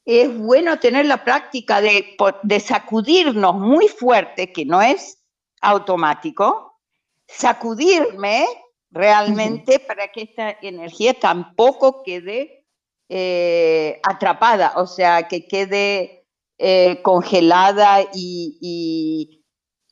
es 0.07 0.39
bueno 0.39 0.79
tener 0.79 1.05
la 1.07 1.25
práctica 1.25 1.81
de, 1.81 2.61
sacudirnos 2.61 3.57
muy 3.57 3.89
fuerte, 3.89 4.53
que 4.53 4.65
no 4.65 4.81
es 4.81 5.19
automático, 5.61 6.79
sacudirme 7.27 8.47
realmente 8.93 9.81
para 9.81 10.07
que 10.13 10.23
esta 10.23 10.57
energía 10.63 11.13
tampoco 11.13 12.05
quede 12.05 12.65
eh, 13.09 14.01
atrapada, 14.05 14.75
o 14.77 14.87
sea, 14.87 15.27
que 15.27 15.49
quede 15.49 16.25
eh, 16.59 17.03
congelada 17.03 18.07
y, 18.15 19.43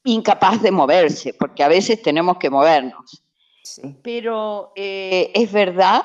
incapaz 0.04 0.62
de 0.62 0.71
moverse, 0.71 1.35
porque 1.35 1.64
a 1.64 1.68
veces 1.68 2.00
tenemos 2.02 2.38
que 2.38 2.50
movernos. 2.50 3.23
Pero 4.02 4.73
eh, 4.76 5.33
es 5.35 5.50
verdad 5.50 6.02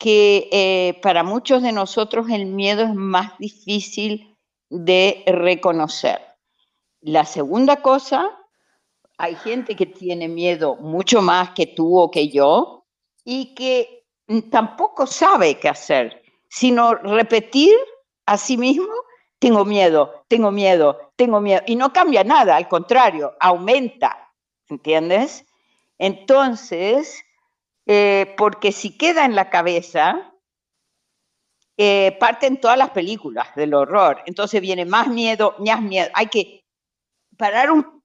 que 0.00 0.48
eh, 0.50 0.98
para 1.02 1.22
muchos 1.22 1.62
de 1.62 1.72
nosotros 1.72 2.30
el 2.30 2.46
miedo 2.46 2.82
es 2.84 2.94
más 2.94 3.36
difícil 3.38 4.34
de 4.70 5.22
reconocer. 5.26 6.18
La 7.02 7.26
segunda 7.26 7.82
cosa, 7.82 8.30
hay 9.18 9.34
gente 9.34 9.76
que 9.76 9.84
tiene 9.84 10.26
miedo 10.26 10.76
mucho 10.76 11.20
más 11.20 11.50
que 11.50 11.66
tú 11.66 12.00
o 12.00 12.10
que 12.10 12.30
yo 12.30 12.86
y 13.26 13.54
que 13.54 14.06
tampoco 14.50 15.06
sabe 15.06 15.58
qué 15.58 15.68
hacer, 15.68 16.22
sino 16.48 16.94
repetir 16.94 17.76
a 18.24 18.38
sí 18.38 18.56
mismo, 18.56 18.88
tengo 19.38 19.66
miedo, 19.66 20.24
tengo 20.28 20.50
miedo, 20.50 21.12
tengo 21.16 21.42
miedo, 21.42 21.60
y 21.66 21.76
no 21.76 21.92
cambia 21.92 22.24
nada, 22.24 22.56
al 22.56 22.68
contrario, 22.68 23.34
aumenta, 23.38 24.32
¿entiendes? 24.70 25.44
Entonces, 25.98 27.22
eh, 27.92 28.36
porque 28.36 28.70
si 28.70 28.96
queda 28.96 29.24
en 29.24 29.34
la 29.34 29.50
cabeza, 29.50 30.32
eh, 31.76 32.16
parten 32.20 32.60
todas 32.60 32.78
las 32.78 32.90
películas 32.90 33.52
del 33.56 33.74
horror. 33.74 34.22
Entonces 34.26 34.60
viene 34.60 34.84
más 34.84 35.08
miedo, 35.08 35.56
más 35.58 35.82
miedo. 35.82 36.08
Hay 36.14 36.26
que 36.26 36.64
parar 37.36 37.72
un... 37.72 38.00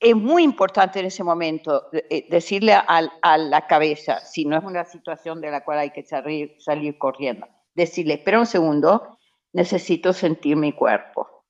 Es 0.00 0.16
muy 0.16 0.42
importante 0.42 1.00
en 1.00 1.06
ese 1.06 1.22
momento 1.22 1.90
eh, 1.92 2.26
decirle 2.30 2.72
a, 2.72 3.36
la 3.36 3.66
cabeza, 3.66 4.20
si 4.20 4.46
no 4.46 4.56
es 4.56 4.64
una 4.64 4.86
situación 4.86 5.42
de 5.42 5.50
la 5.50 5.62
cual 5.62 5.80
hay 5.80 5.90
que 5.90 6.02
salir, 6.02 6.56
salir 6.58 6.96
corriendo, 6.96 7.46
decirle, 7.74 8.14
espera 8.14 8.40
un 8.40 8.46
segundo, 8.46 9.18
necesito 9.52 10.14
sentir 10.14 10.56
mi 10.56 10.72
cuerpo. 10.72 11.44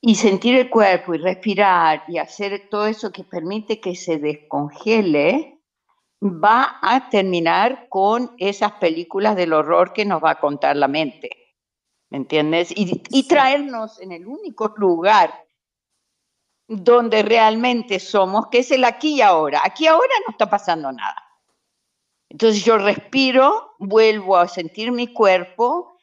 Y 0.00 0.14
sentir 0.14 0.56
el 0.56 0.70
cuerpo 0.70 1.16
y 1.16 1.18
respirar 1.18 2.04
y 2.06 2.18
hacer 2.18 2.68
todo 2.70 2.86
eso 2.86 3.10
que 3.10 3.24
permite 3.24 3.80
que 3.80 3.96
se 3.96 4.18
descongele, 4.18 5.55
va 6.22 6.78
a 6.82 7.08
terminar 7.10 7.88
con 7.88 8.34
esas 8.38 8.72
películas 8.72 9.36
del 9.36 9.52
horror 9.52 9.92
que 9.92 10.04
nos 10.04 10.22
va 10.22 10.30
a 10.30 10.40
contar 10.40 10.76
la 10.76 10.88
mente. 10.88 11.30
¿Me 12.10 12.18
entiendes? 12.18 12.72
Y, 12.74 13.26
traernos 13.28 14.00
en 14.00 14.12
el 14.12 14.26
único 14.26 14.72
lugar 14.76 15.34
donde 16.68 17.22
realmente 17.22 17.98
somos, 17.98 18.46
que 18.48 18.58
es 18.58 18.70
el 18.70 18.84
aquí 18.84 19.16
y 19.16 19.20
ahora. 19.20 19.60
Aquí 19.64 19.86
ahora 19.86 20.12
no 20.26 20.30
está 20.30 20.48
pasando 20.48 20.90
nada. 20.92 21.22
Entonces 22.28 22.64
yo 22.64 22.78
respiro, 22.78 23.74
vuelvo 23.78 24.36
a 24.36 24.48
sentir 24.48 24.92
mi 24.92 25.12
cuerpo 25.12 25.98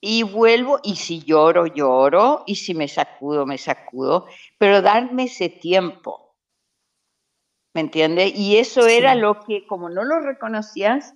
y 0.00 0.24
vuelvo, 0.24 0.80
y 0.82 0.96
si 0.96 1.22
lloro, 1.22 1.66
lloro, 1.66 2.42
y 2.46 2.56
si 2.56 2.74
me 2.74 2.88
sacudo, 2.88 3.46
me 3.46 3.58
sacudo, 3.58 4.26
pero 4.58 4.82
darme 4.82 5.24
ese 5.24 5.48
tiempo 5.48 6.31
¿me 7.74 7.80
entiendes? 7.80 8.32
Y 8.34 8.58
eso 8.58 8.86
era 8.86 9.14
lo 9.14 9.40
que, 9.40 9.66
como 9.66 9.88
no 9.88 10.04
lo 10.04 10.20
reconocías, 10.20 11.14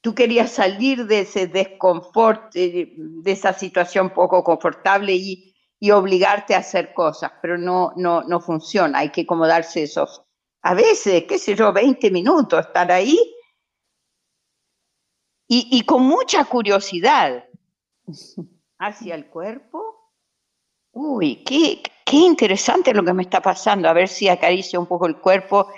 tú 0.00 0.14
querías 0.14 0.50
salir 0.50 1.06
de 1.06 1.20
ese 1.20 1.46
desconfort, 1.46 2.52
de, 2.52 2.96
esa 3.24 3.52
situación 3.52 4.10
poco 4.10 4.42
confortable 4.44 5.14
y, 5.14 5.46
obligarte 5.92 6.54
a 6.54 6.58
hacer 6.58 6.92
cosas, 6.92 7.32
pero 7.40 7.56
no, 7.56 7.94
no, 7.96 8.22
no 8.22 8.38
funciona, 8.40 8.98
hay 8.98 9.10
que 9.10 9.24
como 9.24 9.46
darse 9.46 9.84
esos, 9.84 10.22
a 10.60 10.74
veces, 10.74 11.24
qué 11.24 11.38
sé 11.38 11.56
yo, 11.56 11.72
20 11.72 12.10
minutos, 12.10 12.66
estar 12.66 12.92
ahí 12.92 13.18
y, 15.48 15.68
y 15.70 15.86
con 15.86 16.02
mucha 16.02 16.44
curiosidad 16.44 17.48
hacia 18.78 19.14
el 19.14 19.30
cuerpo. 19.30 20.12
Uy, 20.92 21.44
¿qué, 21.44 21.82
qué 22.04 22.16
interesante 22.16 22.94
lo 22.94 23.04
que 23.04 23.12
me 23.12 23.22
está 23.22 23.40
pasando, 23.40 23.88
a 23.88 23.92
ver 23.92 24.08
si 24.08 24.28
acaricio 24.28 24.80
un 24.80 24.86
poco 24.86 25.06
el 25.06 25.16
cuerpo, 25.18 25.68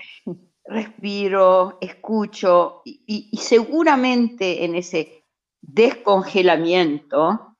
respiro, 0.65 1.79
escucho 1.81 2.83
y, 2.85 3.37
seguramente 3.37 4.65
en 4.65 4.75
ese 4.75 5.25
descongelamiento 5.61 7.57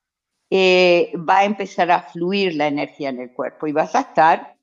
eh, 0.51 1.13
va 1.17 1.39
a 1.39 1.45
empezar 1.45 1.91
a 1.91 2.03
fluir 2.03 2.55
la 2.55 2.67
energía 2.67 3.09
en 3.09 3.21
el 3.21 3.33
cuerpo 3.33 3.67
y 3.67 3.73
vas 3.73 3.95
a 3.95 4.01
estar 4.01 4.57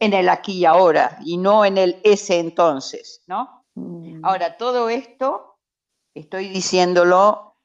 en 0.00 0.14
el 0.14 0.28
aquí 0.28 0.58
y 0.58 0.64
ahora 0.64 1.18
y 1.24 1.36
no 1.36 1.64
en 1.64 1.78
el 1.78 2.00
ese 2.02 2.40
entonces, 2.40 3.22
¿no? 3.26 3.64
Mm. 3.74 4.24
Ahora, 4.24 4.56
todo 4.56 4.88
esto 4.88 5.58
estoy 6.14 6.48
diciéndolo 6.48 7.56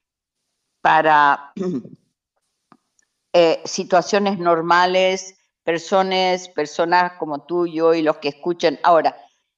para 0.81 1.51
eh, 3.33 3.61
situaciones 3.65 4.37
normales, 4.39 5.36
personas, 5.67 6.47
personas 6.47 7.11
como 7.19 7.45
tú, 7.45 7.67
yo 7.67 7.93
y 7.93 8.01
los 8.01 8.19
que 8.19 8.29
escuchen. 8.29 8.79
Ahora, 8.83 9.17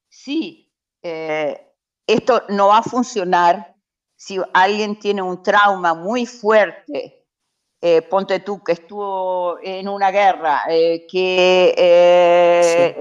sí, 0.10 0.74
eh, 1.04 1.72
esto 2.08 2.42
no 2.50 2.70
va 2.70 2.80
a 2.80 2.84
funcionar 2.84 3.76
si 4.16 4.40
alguien 4.56 4.98
tiene 4.98 5.22
un 5.22 5.44
trauma 5.44 5.94
muy 5.94 6.26
fuerte 6.26 7.20
eh, 7.80 8.02
ponte 8.02 8.40
tú 8.40 8.62
que 8.64 8.72
estuvo 8.72 9.60
en 9.62 9.88
una 9.88 10.10
guerra, 10.10 10.64
eh, 10.68 11.06
que, 11.08 11.74
eh, 11.78 12.94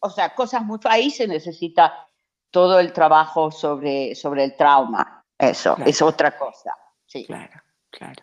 o 0.00 0.10
sea, 0.10 0.34
cosas 0.34 0.62
muy, 0.62 0.78
ahí 0.84 1.10
se 1.10 1.28
necesita 1.28 2.06
todo 2.50 2.80
el 2.80 2.92
trabajo 2.92 3.52
sobre, 3.52 4.16
sobre 4.16 4.44
el 4.44 4.56
trauma, 4.56 5.24
eso, 5.38 5.76
es 5.86 6.02
otra 6.02 6.36
cosa. 6.36 6.74
Sí. 7.06 7.24
Claro, 7.24 7.58
claro. 7.90 8.22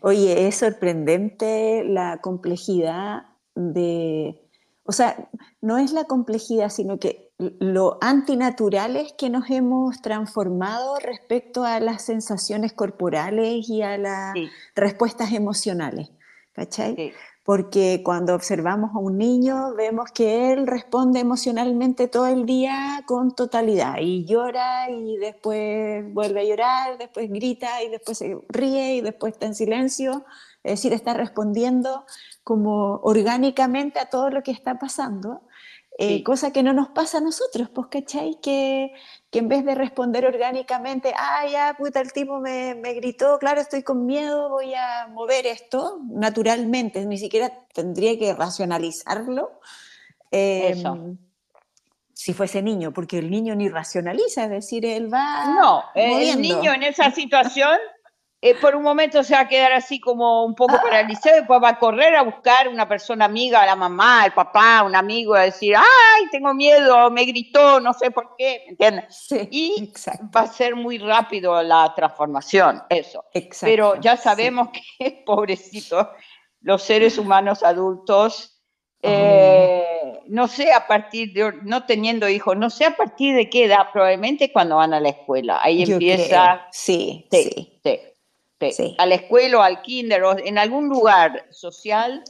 Oye, 0.00 0.46
es 0.46 0.56
sorprendente 0.56 1.84
la 1.84 2.18
complejidad 2.18 3.26
de, 3.54 4.40
o 4.84 4.92
sea, 4.92 5.28
no 5.60 5.78
es 5.78 5.92
la 5.92 6.04
complejidad, 6.04 6.70
sino 6.70 6.98
que 6.98 7.32
lo 7.38 7.98
antinaturales 8.00 9.12
que 9.18 9.28
nos 9.28 9.50
hemos 9.50 10.00
transformado 10.00 10.98
respecto 10.98 11.64
a 11.64 11.80
las 11.80 12.02
sensaciones 12.02 12.72
corporales 12.72 13.68
y 13.68 13.82
a 13.82 13.98
las 13.98 14.34
respuestas 14.74 15.32
emocionales. 15.32 16.10
¿Cachai? 16.52 17.12
Porque 17.46 18.02
cuando 18.04 18.34
observamos 18.34 18.90
a 18.94 18.98
un 18.98 19.18
niño 19.18 19.72
vemos 19.76 20.10
que 20.10 20.52
él 20.52 20.66
responde 20.66 21.20
emocionalmente 21.20 22.08
todo 22.08 22.26
el 22.26 22.44
día 22.44 23.04
con 23.06 23.36
totalidad 23.36 23.98
y 24.00 24.24
llora 24.24 24.90
y 24.90 25.16
después 25.16 26.12
vuelve 26.12 26.40
a 26.40 26.44
llorar, 26.44 26.98
después 26.98 27.30
grita 27.30 27.84
y 27.84 27.88
después 27.88 28.18
se 28.18 28.36
ríe 28.48 28.96
y 28.96 29.00
después 29.00 29.34
está 29.34 29.46
en 29.46 29.54
silencio. 29.54 30.24
Es 30.64 30.72
decir, 30.72 30.92
está 30.92 31.14
respondiendo 31.14 32.04
como 32.42 32.96
orgánicamente 33.04 34.00
a 34.00 34.10
todo 34.10 34.28
lo 34.30 34.42
que 34.42 34.50
está 34.50 34.80
pasando. 34.80 35.42
Eh, 35.98 36.22
cosa 36.22 36.52
que 36.52 36.62
no 36.62 36.74
nos 36.74 36.88
pasa 36.88 37.18
a 37.18 37.20
nosotros, 37.22 37.70
pues, 37.70 37.86
¿cachai? 37.90 38.38
Que, 38.42 38.92
que 39.30 39.38
en 39.38 39.48
vez 39.48 39.64
de 39.64 39.74
responder 39.74 40.26
orgánicamente, 40.26 41.14
ah, 41.16 41.46
ya, 41.50 41.74
puta, 41.78 42.02
el 42.02 42.12
tipo 42.12 42.38
me, 42.38 42.74
me, 42.74 42.92
gritó, 42.92 43.38
claro, 43.38 43.62
estoy 43.62 43.82
con 43.82 44.04
miedo, 44.04 44.50
voy 44.50 44.74
a 44.74 45.08
mover 45.08 45.46
esto, 45.46 46.00
naturalmente, 46.10 47.02
ni 47.06 47.16
siquiera 47.16 47.50
tendría 47.72 48.18
que 48.18 48.34
racionalizarlo. 48.34 49.58
Eso. 50.30 50.94
Em, 50.94 51.18
si 52.12 52.34
fuese 52.34 52.62
niño, 52.62 52.92
porque 52.92 53.18
el 53.18 53.30
niño 53.30 53.54
ni 53.54 53.68
racionaliza, 53.68 54.44
es 54.44 54.50
decir, 54.50 54.84
él 54.84 55.12
va. 55.12 55.54
No, 55.54 55.84
el 55.94 56.40
niño 56.40 56.74
en 56.74 56.82
esa 56.82 57.10
situación 57.10 57.78
eh, 58.46 58.54
por 58.60 58.76
un 58.76 58.82
momento 58.84 59.24
se 59.24 59.34
va 59.34 59.40
a 59.40 59.48
quedar 59.48 59.72
así 59.72 59.98
como 59.98 60.44
un 60.44 60.54
poco 60.54 60.80
paralizado, 60.80 61.36
después 61.36 61.60
va 61.60 61.70
a 61.70 61.78
correr 61.80 62.14
a 62.14 62.22
buscar 62.22 62.68
una 62.68 62.86
persona 62.86 63.24
amiga, 63.24 63.66
la 63.66 63.74
mamá, 63.74 64.24
el 64.24 64.32
papá, 64.32 64.84
un 64.84 64.94
amigo, 64.94 65.34
a 65.34 65.42
decir, 65.42 65.74
ay, 65.76 66.24
tengo 66.30 66.54
miedo, 66.54 67.10
me 67.10 67.24
gritó, 67.24 67.80
no 67.80 67.92
sé 67.92 68.12
por 68.12 68.36
qué, 68.36 68.62
¿me 68.66 68.70
entiendes? 68.70 69.26
y 69.50 69.92
va 70.34 70.42
a 70.42 70.46
ser 70.46 70.76
muy 70.76 70.98
rápido 70.98 71.60
la 71.62 71.92
transformación, 71.96 72.84
eso. 72.88 73.24
Pero 73.60 74.00
ya 74.00 74.16
sabemos 74.16 74.68
que, 74.68 75.22
pobrecitos, 75.26 76.06
los 76.60 76.82
seres 76.82 77.18
humanos 77.18 77.64
adultos, 77.64 78.62
eh, 79.02 80.20
no 80.28 80.46
sé 80.46 80.72
a 80.72 80.86
partir 80.86 81.32
de, 81.32 81.52
no 81.62 81.84
teniendo 81.84 82.28
hijos, 82.28 82.56
no 82.56 82.70
sé 82.70 82.84
a 82.84 82.96
partir 82.96 83.34
de 83.34 83.50
qué 83.50 83.64
edad, 83.64 83.88
probablemente 83.92 84.52
cuando 84.52 84.76
van 84.76 84.94
a 84.94 85.00
la 85.00 85.08
escuela, 85.08 85.58
ahí 85.62 85.82
empieza... 85.82 86.66
Sí, 86.70 87.26
sí. 87.30 87.80
sí 87.82 88.00
a 88.98 89.06
la 89.06 89.14
escuela 89.14 89.58
o 89.58 89.62
al 89.62 89.82
kinder 89.82 90.22
o 90.24 90.38
en 90.38 90.58
algún 90.58 90.88
lugar 90.88 91.46
social 91.50 92.22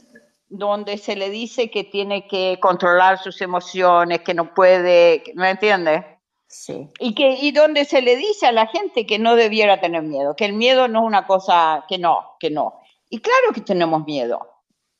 donde 0.49 0.97
se 0.97 1.15
le 1.15 1.29
dice 1.29 1.69
que 1.69 1.83
tiene 1.83 2.27
que 2.27 2.57
controlar 2.61 3.19
sus 3.19 3.41
emociones, 3.41 4.21
que 4.21 4.33
no 4.33 4.53
puede, 4.53 5.23
¿me 5.35 5.49
entiendes? 5.49 6.03
Sí. 6.47 6.89
Y, 6.99 7.13
que, 7.13 7.37
y 7.41 7.51
donde 7.51 7.83
se 7.83 8.01
le 8.01 8.15
dice 8.15 8.47
a 8.47 8.53
la 8.53 8.67
gente 8.67 9.05
que 9.05 9.19
no 9.19 9.35
debiera 9.35 9.81
tener 9.81 10.03
miedo, 10.03 10.35
que 10.35 10.45
el 10.45 10.53
miedo 10.53 10.87
no 10.87 11.01
es 11.01 11.05
una 11.05 11.27
cosa 11.27 11.85
que 11.89 11.97
no, 11.97 12.35
que 12.39 12.49
no. 12.49 12.79
Y 13.09 13.19
claro 13.19 13.51
que 13.53 13.61
tenemos 13.61 14.05
miedo. 14.05 14.39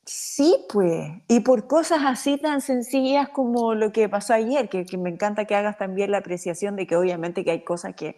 Sí, 0.04 0.64
pues, 0.72 1.10
y 1.28 1.40
por 1.40 1.66
cosas 1.66 2.00
así 2.04 2.38
tan 2.38 2.62
sencillas 2.62 3.28
como 3.28 3.74
lo 3.74 3.92
que 3.92 4.08
pasó 4.08 4.34
ayer, 4.34 4.68
que, 4.68 4.86
que 4.86 4.96
me 4.96 5.10
encanta 5.10 5.44
que 5.44 5.54
hagas 5.54 5.76
también 5.76 6.10
la 6.10 6.18
apreciación 6.18 6.76
de 6.76 6.86
que 6.86 6.96
obviamente 6.96 7.44
que 7.44 7.50
hay 7.50 7.64
cosas 7.64 7.94
que, 7.94 8.16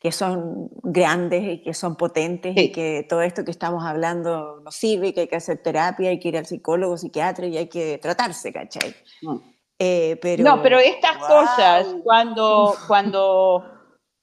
que 0.00 0.12
son 0.12 0.70
grandes 0.82 1.44
y 1.44 1.62
que 1.62 1.74
son 1.74 1.94
potentes 1.94 2.56
y 2.56 2.72
que 2.72 3.06
todo 3.06 3.20
esto 3.20 3.44
que 3.44 3.50
estamos 3.50 3.84
hablando 3.84 4.60
nos 4.64 4.74
sirve, 4.74 5.12
que 5.12 5.20
hay 5.20 5.28
que 5.28 5.36
hacer 5.36 5.62
terapia, 5.62 6.08
hay 6.08 6.18
que 6.18 6.28
ir 6.28 6.38
al 6.38 6.46
psicólogo, 6.46 6.96
psiquiatra 6.96 7.46
y 7.46 7.58
hay 7.58 7.68
que 7.68 7.98
tratarse, 7.98 8.50
¿cachai? 8.50 8.94
No, 9.20 9.34
mm. 9.34 9.42
eh, 9.78 10.18
pero, 10.22 10.42
no 10.42 10.62
pero 10.62 10.78
estas 10.78 11.18
cosas, 11.18 11.86
cuando, 12.02 12.74
cuando 12.88 13.62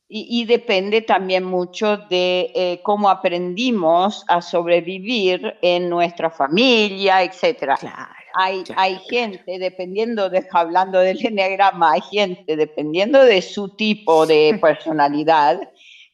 y, 0.09 0.45
depende 0.45 1.01
también 1.01 1.43
mucho 1.43 1.97
de 1.97 2.51
eh, 2.55 2.81
cómo 2.81 3.09
aprendimos 3.09 4.25
a 4.27 4.41
sobrevivir 4.41 5.57
en 5.61 5.89
nuestra 5.89 6.31
familia, 6.31 7.21
etc. 7.21 7.75
Claro 7.79 8.16
hay, 8.38 8.63
hay 8.76 9.00
gente, 9.10 9.58
dependiendo 9.60 10.30
de, 10.30 10.47
hablando 10.52 11.00
del 11.00 11.23
enneagrama, 11.26 11.93
hay 11.93 12.02
gente, 12.02 12.56
dependiendo 12.56 13.23
de 13.23 13.41
su 13.41 13.76
tipo 13.76 14.26
de 14.26 14.58
personalidad, 14.62 15.60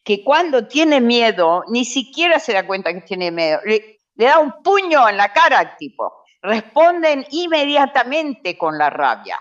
que 0.04 0.24
cuando 0.24 0.68
tiene 0.68 1.00
miedo, 1.00 1.64
ni 1.70 1.86
siquiera 1.86 2.40
se 2.40 2.54
da 2.54 2.66
cuenta 2.66 2.94
que 2.94 3.02
tiene 3.02 3.32
miedo. 3.32 3.60
Le, 3.66 4.00
da 4.16 4.40
un 4.40 4.62
puño 4.62 5.08
en 5.10 5.18
la 5.18 5.32
cara 5.32 5.60
al 5.60 5.78
tipo. 5.78 6.24
Responden 6.42 7.26
inmediatamente 7.32 8.58
con 8.58 8.78
la 8.78 8.90
rabia. 8.90 9.38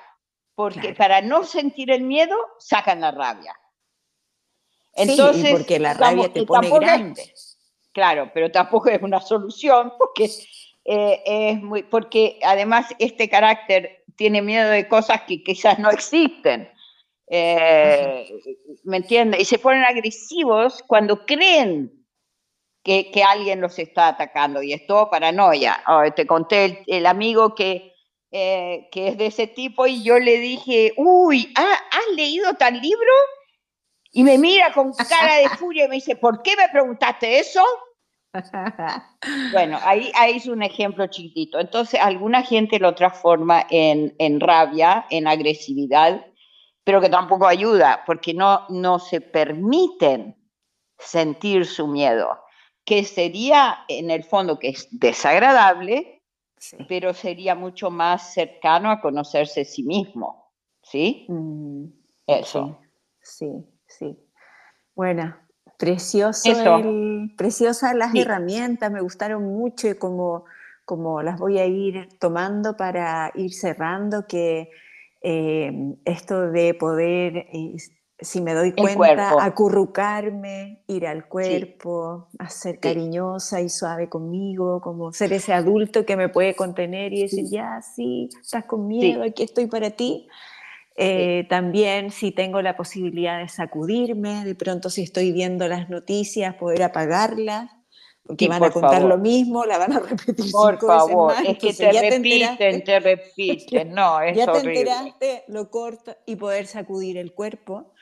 Porque 0.55 0.95
para 0.95 1.21
no 1.21 1.45
sentir 1.45 1.91
el 1.91 2.03
miedo, 2.03 2.37
sacan 2.59 3.01
la 3.01 3.11
rabia. 3.11 3.57
Entonces, 4.93 5.47
sí, 5.47 5.53
porque 5.53 5.79
la 5.79 5.95
rabia 5.95 6.33
te 6.33 6.45
pone 6.45 6.71
grande. 6.71 7.33
claro, 7.93 8.31
pero 8.33 8.51
tampoco 8.51 8.89
es 8.91 9.03
una 9.03 9.21
solución 9.21 9.93
porque 9.99 10.31
eh, 10.85 11.23
es 11.25 11.63
muy, 11.63 11.83
porque 11.85 12.39
además 12.43 12.87
este 12.99 13.29
carácter 13.29 14.05
tiene 14.17 14.43
miedo 14.43 14.71
de 14.71 14.89
cosas 14.89 15.23
que 15.23 15.43
quizás 15.43 15.79
no 15.79 15.91
existen. 15.91 16.71
Eh, 17.29 18.29
¿Me 18.85 18.99
entiendes? 18.99 19.41
Y 19.41 19.45
se 19.45 19.59
ponen 19.59 19.85
agresivos 19.85 20.83
cuando 20.87 21.25
creen 21.25 22.05
que, 22.83 23.11
que, 23.11 23.23
alguien 23.23 23.61
los 23.61 23.79
está 23.79 24.09
atacando 24.09 24.63
y 24.63 24.73
es 24.73 24.87
todo 24.87 25.09
paranoia. 25.09 25.83
Oh, 25.87 26.03
te 26.15 26.27
conté 26.27 26.85
el, 26.89 27.07
amigo 27.07 27.55
que, 27.55 27.95
eh, 28.33 28.89
que 28.91 29.09
es 29.09 29.19
de 29.19 29.27
ese 29.27 29.47
tipo 29.47 29.87
y 29.87 30.03
yo 30.03 30.19
le 30.19 30.39
dije, 30.39 30.93
uy, 30.97 31.55
¿has 31.55 32.17
leído 32.17 32.55
tal 32.55 32.81
libro? 32.81 33.13
Y 34.11 34.25
me 34.25 34.37
mira 34.37 34.73
con 34.75 34.93
cara 34.93 35.37
de 35.37 35.49
furia 35.51 35.87
y 35.87 35.89
me 35.89 35.95
dice, 35.95 36.17
¿por 36.17 36.43
qué 36.43 36.55
me 36.57 36.69
preguntaste 36.69 37.39
eso? 37.39 37.65
Bueno, 39.53 39.79
ahí, 39.83 40.11
ahí, 40.15 40.37
es 40.37 40.47
un 40.47 40.63
ejemplo 40.63 41.07
chiquitito. 41.07 41.59
Entonces, 41.61 42.01
alguna 42.01 42.43
gente 42.43 42.79
lo 42.79 42.95
transforma 42.95 43.67
en, 43.71 44.15
en, 44.19 44.41
rabia, 44.41 45.07
en 45.11 45.27
agresividad, 45.27 46.25
pero 46.85 47.01
que 47.01 47.09
tampoco 47.09 47.47
ayuda, 47.47 48.03
porque 48.07 48.35
no, 48.35 48.67
no 48.69 48.99
se 48.99 49.21
permiten 49.21 50.37
sentir 50.99 51.67
su 51.67 51.87
miedo, 51.87 52.41
que 52.85 53.05
sería 53.05 53.85
en 53.89 54.11
el 54.11 54.25
fondo 54.25 54.59
que 54.59 54.71
es 54.71 54.89
desagradable, 54.91 56.23
pero 56.89 57.13
sería 57.13 57.55
mucho 57.55 57.91
más 57.91 58.33
cercano 58.35 58.91
a 58.91 59.01
conocerse 59.01 59.63
a 59.63 59.65
sí 59.65 59.83
mismo. 59.83 60.53
¿Sí? 60.83 61.27
Mm, 61.29 61.87
Eso. 62.27 62.79
Sí, 63.21 63.49
sí. 63.87 64.17
Bueno, 64.95 65.37
Precioso 65.83 66.49
preciosas 67.37 67.95
las 67.95 68.15
herramientas, 68.15 68.91
me 68.91 69.01
gustaron 69.01 69.43
mucho 69.45 69.89
y 69.89 69.95
como, 69.95 70.45
como 70.85 71.23
las 71.23 71.39
voy 71.39 71.59
a 71.59 71.67
ir 71.67 72.09
tomando 72.19 72.77
para 72.77 73.33
ir 73.35 73.53
cerrando, 73.53 74.27
que 74.27 74.71
eh, 75.21 75.97
esto 76.05 76.51
de 76.51 76.75
poder 76.75 77.49
eh, 77.53 77.77
si 78.23 78.41
me 78.41 78.55
doy 78.55 78.73
cuenta, 78.73 79.45
acurrucarme, 79.45 80.85
ir 80.87 81.07
al 81.07 81.27
cuerpo, 81.27 82.29
a 82.39 82.49
ser 82.49 82.79
cariñosa 82.79 83.61
y 83.61 83.69
suave 83.69 84.09
conmigo, 84.09 84.81
como 84.81 85.13
ser 85.13 85.33
ese 85.33 85.53
adulto 85.53 86.07
que 86.07 86.17
me 86.17 86.29
puede 86.29 86.55
contener 86.55 87.13
y 87.13 87.23
decir, 87.23 87.47
ya, 87.51 87.83
sí, 87.83 88.29
estás 88.41 88.65
con 88.65 88.87
miedo, 88.87 89.25
aquí 89.25 89.43
estoy 89.43 89.67
para 89.67 89.91
ti. 89.91 90.29
Eh, 90.97 91.47
también 91.49 92.11
si 92.11 92.33
tengo 92.33 92.61
la 92.61 92.77
posibilidad 92.77 93.39
de 93.39 93.49
sacudirme, 93.49 94.45
de 94.45 94.55
pronto 94.55 94.91
si 94.91 95.03
estoy 95.03 95.33
viendo 95.33 95.67
las 95.67 95.89
noticias, 95.89 96.55
poder 96.57 96.83
apagarlas, 96.83 97.71
porque 98.25 98.47
van 98.47 98.63
a 98.63 98.71
contar 98.71 99.03
lo 99.03 99.17
mismo, 99.19 99.65
la 99.65 99.79
van 99.79 99.93
a 99.93 99.99
repetir 100.11 100.53
Por 100.53 100.79
favor, 100.79 101.35
es 101.45 101.59
que 101.59 101.73
te 101.73 101.93
repiten, 101.93 102.85
te, 102.85 103.01
repiten, 103.01 103.93
no, 103.95 104.21
es 104.23 104.37
Ya 104.37 104.53
te 104.53 104.59
enteraste, 104.59 105.45
lo 105.49 105.71
corto 105.71 106.15
y 106.27 106.37
poder 106.37 106.67
sacudir 106.67 107.17
el 107.17 107.33
cuerpo, 107.33 107.95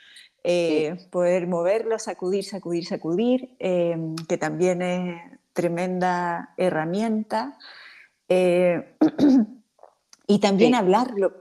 eh, 0.43 0.97
poder 1.11 1.47
moverlo, 1.47 1.97
sacudir, 1.97 2.43
sacudir, 2.43 2.85
sacudir, 2.85 3.55
eh, 3.59 3.95
que 4.27 4.37
también 4.37 4.81
es 4.81 5.21
tremenda 5.53 6.53
herramienta. 6.57 7.57
Y 10.31 10.39
también 10.39 10.75
hablarlo 10.75 11.33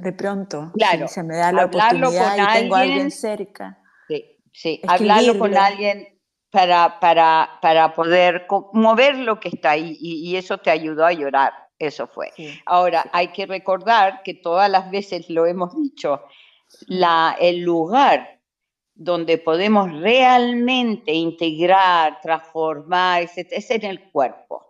de, 0.00 0.12
pronto. 0.12 0.70
Claro. 0.74 1.08
se 1.08 1.24
me 1.24 1.36
da 1.36 1.50
la 1.50 1.64
oportunidad 1.64 2.36
y 2.36 2.60
tengo 2.60 2.76
a 2.76 2.80
alguien 2.80 3.10
cerca. 3.10 3.82
Sí, 4.06 4.24
sí. 4.52 4.80
hablarlo 4.86 5.36
con 5.36 5.56
alguien 5.56 6.20
para, 6.48 7.00
para, 7.00 7.58
para 7.60 7.96
poder 7.96 8.46
mover 8.72 9.16
lo 9.16 9.40
que 9.40 9.48
está 9.48 9.72
ahí 9.72 9.96
y, 10.00 10.36
eso 10.36 10.58
te 10.58 10.70
ayudó 10.70 11.04
a 11.04 11.12
llorar. 11.12 11.52
Eso 11.80 12.06
fue. 12.06 12.32
Ahora, 12.64 13.06
hay 13.12 13.28
que 13.28 13.44
recordar 13.46 14.22
que 14.22 14.34
todas 14.34 14.70
las 14.70 14.88
veces 14.88 15.28
lo 15.30 15.44
hemos 15.46 15.76
dicho, 15.76 16.22
la, 16.86 17.36
el 17.40 17.60
lugar 17.62 18.40
donde 18.94 19.38
podemos 19.38 19.92
realmente 20.00 21.12
integrar, 21.12 22.20
transformar, 22.20 23.24
es 23.34 23.70
en 23.70 23.84
el 23.84 24.10
cuerpo. 24.10 24.67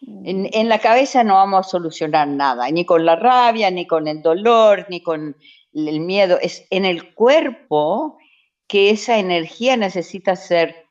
En, 0.00 0.68
la 0.68 0.78
cabeza 0.78 1.24
no 1.24 1.34
vamos 1.34 1.66
a 1.66 1.70
solucionar 1.70 2.28
nada, 2.28 2.70
ni 2.70 2.84
con 2.84 3.04
la 3.06 3.16
rabia, 3.16 3.70
ni 3.70 3.86
con 3.86 4.06
el 4.06 4.22
dolor, 4.22 4.86
ni 4.90 5.00
con 5.00 5.36
el 5.72 6.00
miedo. 6.00 6.38
Es 6.40 6.66
en 6.70 6.84
el 6.84 7.14
cuerpo 7.14 8.18
que 8.66 8.90
esa 8.90 9.18
energía 9.18 9.76
necesita 9.76 10.36
ser 10.36 10.86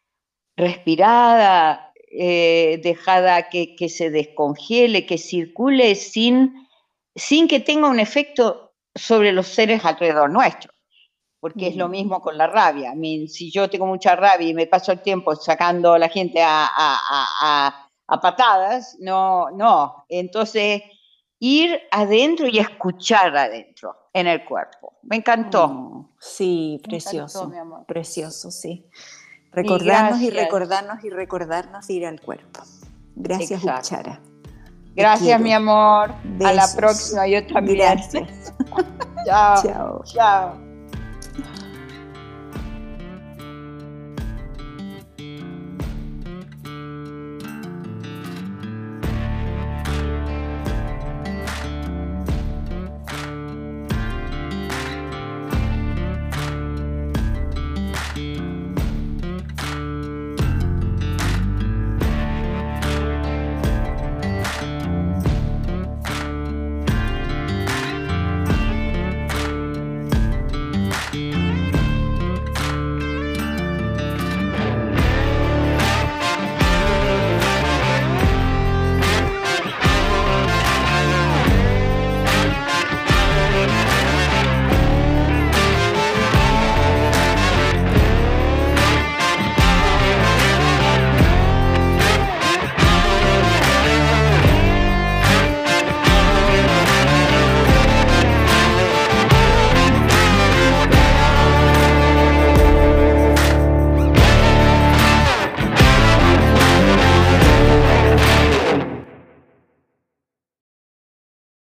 respirada, 0.55 1.93
eh, 2.11 2.79
dejada 2.83 3.49
que, 3.49 3.89
se 3.89 4.09
descongele, 4.09 5.05
que 5.05 5.17
circule 5.17 5.95
sin, 5.95 6.67
sin 7.15 7.47
que 7.47 7.59
tenga 7.59 7.89
un 7.89 7.99
efecto 7.99 8.73
sobre 8.95 9.31
los 9.31 9.47
seres 9.47 9.85
alrededor 9.85 10.29
nuestro. 10.29 10.71
Porque 11.39 11.67
es 11.67 11.75
lo 11.75 11.89
mismo 11.89 12.21
con 12.21 12.37
la 12.37 12.47
rabia. 12.47 12.93
si 13.27 13.51
yo 13.51 13.69
tengo 13.69 13.85
mucha 13.85 14.15
rabia 14.15 14.47
y 14.47 14.53
me 14.53 14.65
paso 14.65 14.93
el 14.93 15.01
tiempo 15.01 15.35
sacando 15.35 15.93
a 15.93 15.99
la 15.99 16.07
gente 16.07 16.41
a 16.41 16.69
a 16.71 17.82
patadas, 18.07 18.97
no, 18.99 19.49
no. 19.51 20.05
Entonces, 20.09 20.81
ir 21.39 21.79
adentro 21.91 22.47
y 22.47 22.59
escuchar 22.59 23.35
adentro, 23.35 24.09
en 24.13 24.27
el 24.27 24.45
cuerpo. 24.45 24.93
Me 25.03 25.17
encantó. 25.17 25.67
Mm, 25.67 26.07
sí, 26.19 26.79
precioso. 26.83 27.51
Precioso, 27.87 28.51
sí. 28.51 28.85
Recordarnos 29.51 30.21
y, 30.21 30.29
recordarnos 30.29 31.03
y 31.03 31.09
recordarnos 31.09 31.89
ir 31.89 32.05
al 32.05 32.19
cuerpo. 32.21 32.61
Gracias, 33.15 33.63
Uchara. 33.63 34.19
Gracias, 34.95 35.39
mi 35.39 35.53
amor. 35.53 36.11
A 36.43 36.53
la 36.53 36.67
próxima, 36.75 37.27
yo 37.27 37.45
también. 37.47 37.77
Gracias. 37.79 38.53
Chao. 39.25 39.63
Chao. 39.63 40.03
Chao. 40.05 40.62